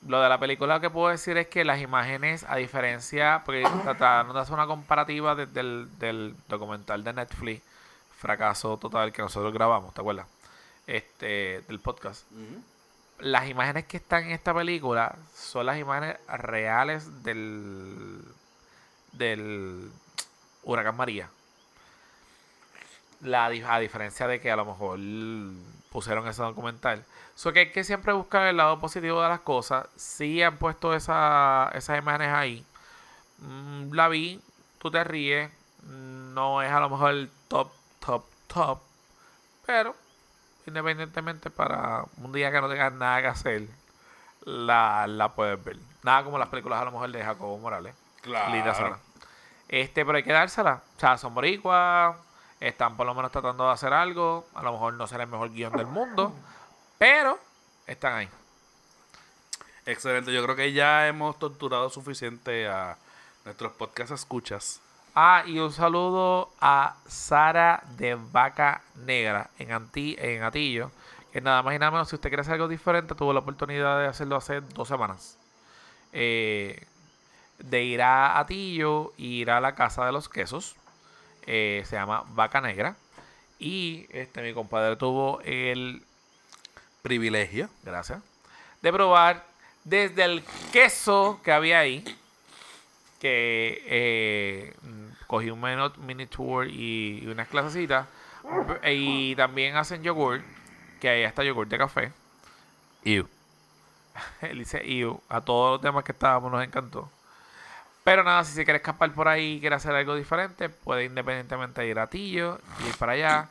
[0.08, 4.34] lo de la película que puedo decir es que las imágenes, a diferencia, porque trataron
[4.34, 7.62] de hacer una comparativa de- del, del documental de Netflix,
[8.18, 10.28] fracaso total que nosotros grabamos, ¿te acuerdas?
[10.88, 12.26] Este, del podcast.
[13.20, 18.22] Las imágenes que están en esta película son las imágenes reales del,
[19.14, 19.90] del
[20.64, 21.30] huracán María.
[23.22, 25.00] La, a diferencia de que a lo mejor
[25.94, 27.06] pusieron ese documental.
[27.36, 29.88] So que hay que siempre buscar el lado positivo de las cosas.
[29.96, 32.66] Sí han puesto esa, esas imágenes ahí.
[33.38, 34.42] Mm, la vi,
[34.80, 35.52] tú te ríes.
[35.84, 38.80] No es a lo mejor el top, top, top.
[39.66, 39.96] Pero,
[40.66, 43.68] independientemente para un día que no tengas nada que hacer,
[44.46, 45.78] la, la puedes ver.
[46.02, 47.96] Nada como las películas a lo mejor de Jacobo Morales.
[48.22, 48.52] Claro.
[48.52, 48.98] Linda zona.
[49.70, 50.82] Este, pero hay que dársela.
[50.98, 52.16] O sea, son boricuas.
[52.64, 54.48] Están por lo menos tratando de hacer algo.
[54.54, 56.32] A lo mejor no será el mejor guion del mundo.
[56.98, 57.38] Pero
[57.86, 58.30] están ahí.
[59.86, 60.32] Excelente.
[60.32, 62.98] Yo creo que ya hemos torturado suficiente a
[63.44, 64.80] nuestros podcast escuchas.
[65.14, 70.90] Ah, y un saludo a Sara de Vaca Negra en, Anti en Atillo.
[71.34, 74.00] Que nada más y nada menos, si usted quiere hacer algo diferente, tuvo la oportunidad
[74.00, 75.38] de hacerlo hace dos semanas.
[76.14, 76.88] Eh,
[77.60, 80.78] de ir a Atillo y ir a la Casa de los Quesos.
[81.48, 82.96] Eh, se llama Vaca Negra.
[83.60, 86.04] Y este mi compadre tuvo el
[87.02, 87.70] Privilegio.
[87.84, 88.22] gracias,
[88.82, 89.46] de probar
[89.84, 92.04] desde el queso que había ahí,
[93.20, 94.74] que eh,
[95.28, 98.08] cogí un mini, mini tour y, y unas clasecitas,
[98.82, 100.42] b- y también hacen yogur,
[101.02, 102.12] que ahí está yogur de café.
[103.04, 103.28] Ew.
[104.42, 107.10] Él dice, "Iu", a todos los demás que estábamos nos encantó.
[108.04, 111.86] Pero nada, si se quiere escapar por ahí y quiere hacer algo diferente, puede independientemente
[111.88, 113.50] ir a Tillo y ir para allá.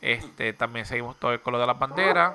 [0.00, 2.34] Este, también seguimos todo el color de las banderas.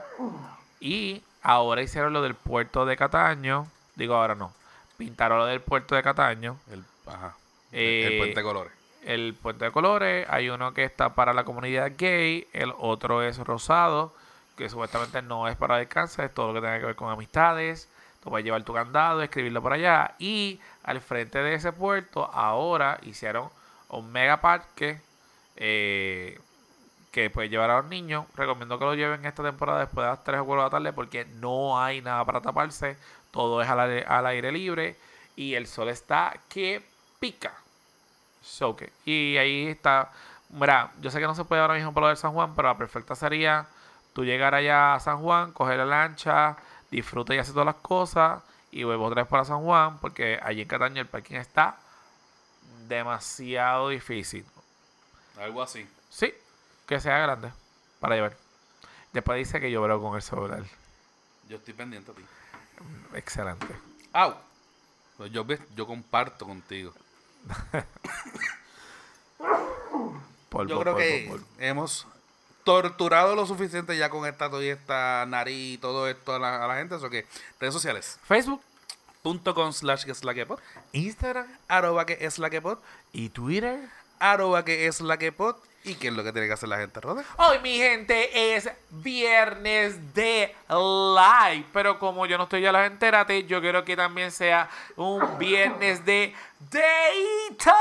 [0.79, 3.67] Y ahora hicieron lo del puerto de Cataño.
[3.95, 4.53] Digo ahora no.
[4.97, 6.57] Pintaron lo del puerto de Cataño.
[6.71, 7.35] El, ajá.
[7.71, 8.73] Eh, el puente de colores.
[9.03, 10.27] El puente de colores.
[10.29, 12.47] Hay uno que está para la comunidad gay.
[12.53, 14.13] El otro es rosado.
[14.55, 16.25] Que supuestamente no es para el cáncer.
[16.25, 17.89] Es todo lo que tenga que ver con amistades.
[18.28, 20.13] Tú puedes llevar tu candado, escribirlo por allá.
[20.19, 23.49] Y al frente de ese puerto, ahora hicieron
[23.88, 24.99] un mega parque.
[25.55, 26.38] eh,
[27.11, 28.25] que puedes llevar a los niños.
[28.36, 30.93] Recomiendo que lo lleven esta temporada después de las 3 o 4 de la tarde
[30.93, 32.97] porque no hay nada para taparse.
[33.32, 34.97] Todo es al aire, libre
[35.38, 36.84] y el sol está que
[37.19, 37.53] pica.
[38.41, 40.11] So que- y ahí está.
[40.49, 42.69] Mira, yo sé que no se puede ahora mismo por lo del San Juan, pero
[42.69, 43.67] la perfecta sería
[44.13, 46.57] tú llegar allá a San Juan, coger la lancha,
[46.91, 50.61] disfruta y hacer todas las cosas y vuelvo otra vez para San Juan porque allí
[50.61, 51.77] en Cataño el parking está
[52.88, 54.45] demasiado difícil.
[55.39, 55.88] Algo así.
[56.09, 56.33] Sí,
[56.85, 57.51] que sea grande
[57.99, 58.38] para llevar.
[59.13, 60.63] Después dice que yo veo con el celular.
[61.49, 62.25] Yo estoy pendiente a ti.
[63.13, 63.67] Excelente.
[64.13, 64.35] ¡Au!
[65.17, 66.93] Pues yo, yo comparto contigo.
[70.49, 71.45] Polvo, Yo creo polvo, que polvo.
[71.59, 72.07] hemos
[72.68, 76.68] torturado lo suficiente ya con esta, y esta nariz y todo esto a la, a
[76.68, 76.95] la gente.
[76.97, 77.26] Eso que
[77.61, 78.20] redes sociales.
[78.28, 78.61] Facebook,
[79.24, 80.59] Punto com slash que es la que pod.
[80.91, 82.80] Instagram Arroba que es la que pod.
[83.13, 83.80] y Twitter.
[84.20, 85.55] arroba que es la que pod.
[85.84, 87.24] ¿Y qué es lo que tiene que hacer la gente, Roder?
[87.38, 91.65] Hoy, mi gente, es viernes de live.
[91.72, 96.03] Pero como yo no estoy ya las entérate, yo quiero que también sea un viernes
[96.03, 96.36] de
[96.72, 97.72] Deito.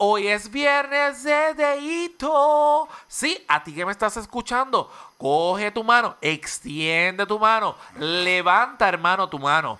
[0.00, 2.88] Hoy es viernes de Deito.
[3.08, 9.28] Sí, a ti que me estás escuchando, coge tu mano, extiende tu mano, levanta, hermano,
[9.28, 9.76] tu mano.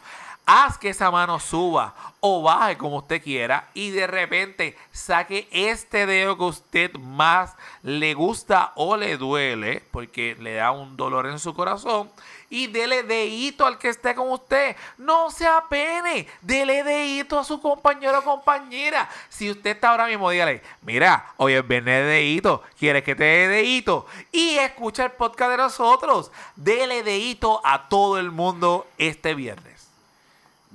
[0.51, 6.07] Haz que esa mano suba o baje como usted quiera y de repente saque este
[6.07, 11.38] dedo que usted más le gusta o le duele porque le da un dolor en
[11.38, 12.11] su corazón
[12.49, 14.74] y dele dedito al que esté con usted.
[14.96, 19.07] No se apene, dele dedito a su compañero o compañera.
[19.28, 23.24] Si usted está ahora mismo, dígale, mira, hoy es viernes de dedito, ¿quieres que te
[23.24, 24.07] dé dedito?
[24.32, 26.32] Y escucha el podcast de nosotros.
[26.57, 29.78] Dele dedito a todo el mundo este viernes.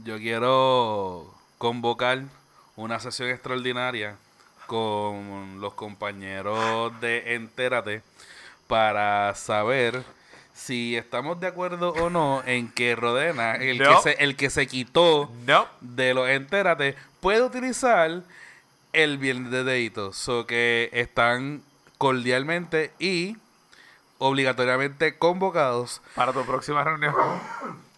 [0.03, 2.23] Yo quiero convocar
[2.75, 4.17] una sesión extraordinaria
[4.67, 8.01] con los compañeros de Entérate
[8.67, 10.03] para saber
[10.53, 13.95] si estamos de acuerdo o no en que Rodena, el, No.
[13.97, 15.67] que, se, el que se quitó No.
[15.81, 18.21] de los Entérate, puede utilizar
[18.93, 20.17] el viernes de deditos.
[20.17, 21.63] So que están
[21.97, 23.37] cordialmente y
[24.17, 27.13] obligatoriamente convocados Para tu próxima reunión.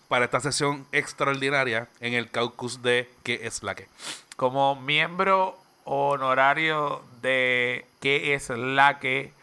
[0.08, 3.88] Para esta sesión extraordinaria en el caucus de ¿Qué es la que?
[4.36, 9.34] Como miembro honorario de ¿Qué es la que?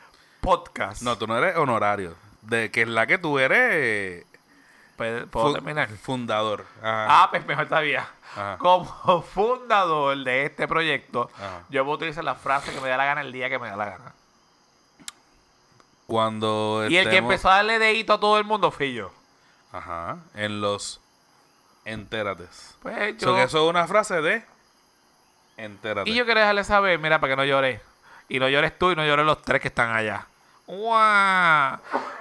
[0.41, 1.03] Podcast.
[1.03, 2.15] No, tú no eres honorario.
[2.43, 4.25] De ¿Qué es la que tú eres?
[4.97, 5.89] ¿Puedo, puedo fu- terminar?
[5.89, 6.67] Fundador.
[6.81, 7.07] Ajá.
[7.25, 8.09] Ah, pues mejor todavía.
[8.33, 8.57] Ajá.
[8.59, 11.63] Como fundador de este proyecto, Ajá.
[11.71, 13.69] yo voy a utilizar la frase que me da la gana el día que me
[13.69, 14.13] da la gana.
[16.07, 19.11] Cuando Y el que empezó a darle dedito a todo el mundo fui yo.
[19.73, 20.19] Ajá.
[20.35, 21.01] En los
[21.85, 22.77] entérates.
[22.83, 23.37] Pues So yo.
[23.37, 24.45] que eso es una frase de
[25.57, 26.11] entérate.
[26.11, 27.81] Y yo quiero dejarle saber, mira, para que no llore.
[28.29, 30.27] Y no llores tú y no lloren los tres que están allá.
[30.67, 31.79] ¡Guau!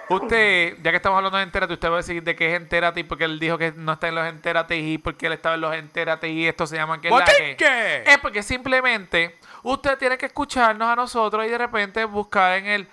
[0.10, 3.00] Usted, ya que estamos hablando de Entérate, usted va a decir de qué es Entérate
[3.00, 5.62] y porque él dijo que no está en los Entérate y porque él estaba en
[5.62, 7.10] los Entérate y esto se llama que.
[7.10, 8.04] ¡Botique!
[8.06, 12.88] Es porque simplemente usted tiene que escucharnos a nosotros y de repente buscar en el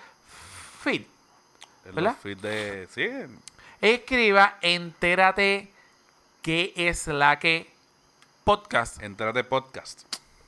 [0.82, 1.02] feed.
[1.86, 2.12] En ¿verdad?
[2.12, 2.88] los feeds de...
[2.90, 3.08] Sí.
[3.80, 5.70] Escriba Entérate
[6.42, 7.70] qué es la que
[8.44, 9.02] podcast.
[9.02, 10.02] Entérate podcast.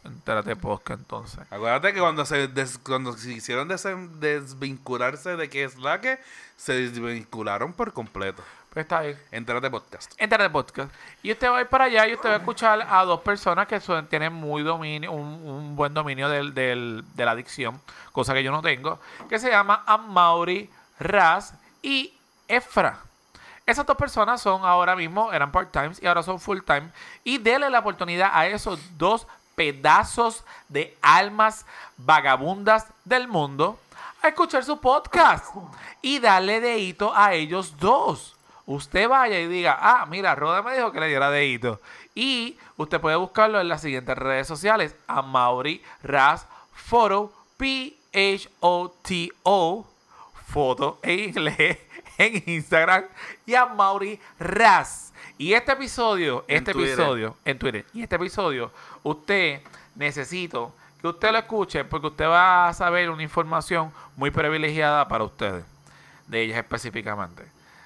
[0.04, 1.40] Entérate podcast entonces.
[1.50, 6.18] Acuérdate que cuando se des- cuando se hicieron desen- desvincularse de que es la que,
[6.56, 8.42] se desvincularon por completo.
[8.72, 9.18] Pues está bien.
[9.30, 10.12] Entérate podcast.
[10.16, 10.92] Entérate podcast.
[11.22, 13.66] Y usted va a ir para allá y usted va a escuchar a dos personas
[13.68, 17.80] que son- tienen muy dominio, un, un buen dominio del, del- de la adicción,
[18.12, 22.14] cosa que yo no tengo, que se llama Amaury, Raz y
[22.48, 23.00] Efra.
[23.70, 26.90] Esas dos personas son ahora mismo, eran part-times y ahora son full-time.
[27.22, 31.64] Y dele la oportunidad a esos dos pedazos de almas
[31.96, 33.78] vagabundas del mundo
[34.22, 35.54] a escuchar su podcast
[36.02, 38.34] y darle dedito a ellos dos.
[38.66, 41.80] Usted vaya y diga, ah, mira, Roda me dijo que le diera dedito.
[42.12, 44.96] Y usted puede buscarlo en las siguientes redes sociales.
[45.06, 48.50] A Mauri Raz Photo, P-H-O-T-O,
[50.50, 51.78] foto en inglés,
[52.20, 53.04] en Instagram.
[53.46, 55.12] Y a Mauri Raz.
[55.38, 56.92] Y este episodio, En este Twitter.
[56.92, 58.70] episodio, en Twitter, y este episodio,
[59.02, 59.62] usted
[59.94, 65.24] necesito que usted lo escuche porque usted va a saber una información muy privilegiada para
[65.24, 65.64] ustedes,
[66.26, 67.42] de ellas específicamente.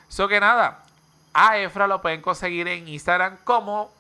[0.09, 0.85] So que nada,
[1.33, 3.93] a Efra lo pueden conseguir en Instagram como...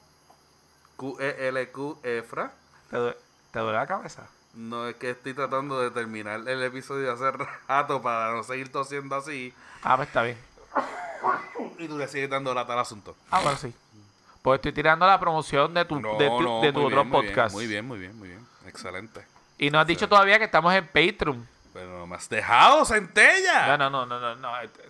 [0.96, 2.52] QELQ Efra.
[2.90, 3.16] ¿Te, due-
[3.52, 4.26] te duele la cabeza?
[4.54, 7.30] No es que estoy tratando de terminar el episodio hace
[7.66, 9.52] rato para no seguir tosiendo así.
[9.82, 10.38] Ah, pues está bien.
[11.78, 13.16] Y tú le sigues dando lata al asunto.
[13.30, 13.74] Ah, bueno, sí.
[14.42, 17.04] Pues estoy tirando la promoción de tu, No, de tu, no, de tu muy otro
[17.04, 17.54] bien, podcast.
[17.54, 18.46] Muy bien, muy bien, muy bien.
[18.66, 19.26] Excelente.
[19.58, 21.48] Y no has dicho todavía que estamos en Patreon.
[21.72, 23.76] Pero no me has dejado, centella.
[23.76, 24.36] No, no, no, no, no.
[24.36, 24.82] no, este,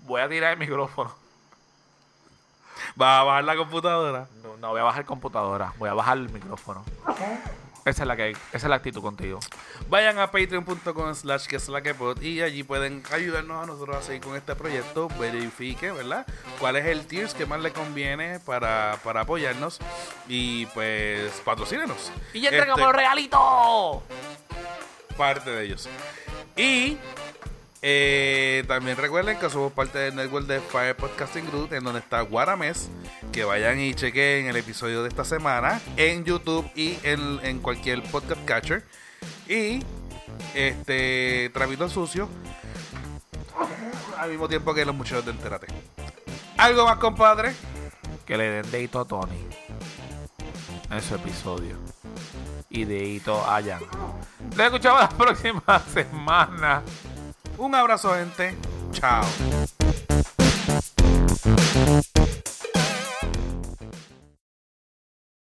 [0.00, 1.14] Voy a tirar el micrófono.
[2.94, 4.26] ¿Vas a bajar la computadora?
[4.42, 5.72] No, no voy a bajar computadora.
[5.78, 6.84] Voy a bajar el micrófono.
[7.86, 9.38] Esa es la que, esa es la actitud contigo.
[9.88, 13.96] Vayan a patreon.com slash que es la que pod y allí pueden ayudarnos a nosotros
[13.96, 15.08] a seguir con este proyecto.
[15.20, 16.26] Verifique, ¿verdad?
[16.58, 19.78] Cuál es el tiers que más le conviene para, para apoyarnos.
[20.28, 22.10] Y pues patrocínenos.
[22.34, 24.02] Y ya Este, entregamos los regalitos.
[25.16, 25.88] parte de ellos.
[26.56, 26.98] Y
[27.88, 32.20] eh, también recuerden que somos parte del network de Fire Podcasting Group, en donde está
[32.22, 32.90] Guarames.
[33.30, 38.02] Que vayan y chequen el episodio de esta semana en YouTube y en, en cualquier
[38.02, 38.84] podcast catcher.
[39.46, 39.84] Y
[40.52, 42.28] este Trapito Sucio
[44.18, 45.68] al mismo tiempo que los muchachos de Entérate.
[46.58, 47.54] ¿Algo más, compadre?
[48.26, 49.46] Que le den dedito a Tony.
[50.90, 51.76] en su episodio.
[52.68, 53.80] Ideito Allan.
[54.56, 56.82] Nos escuchamos la próxima semana.
[57.58, 58.54] Un abrazo, gente.
[58.92, 59.24] Chao.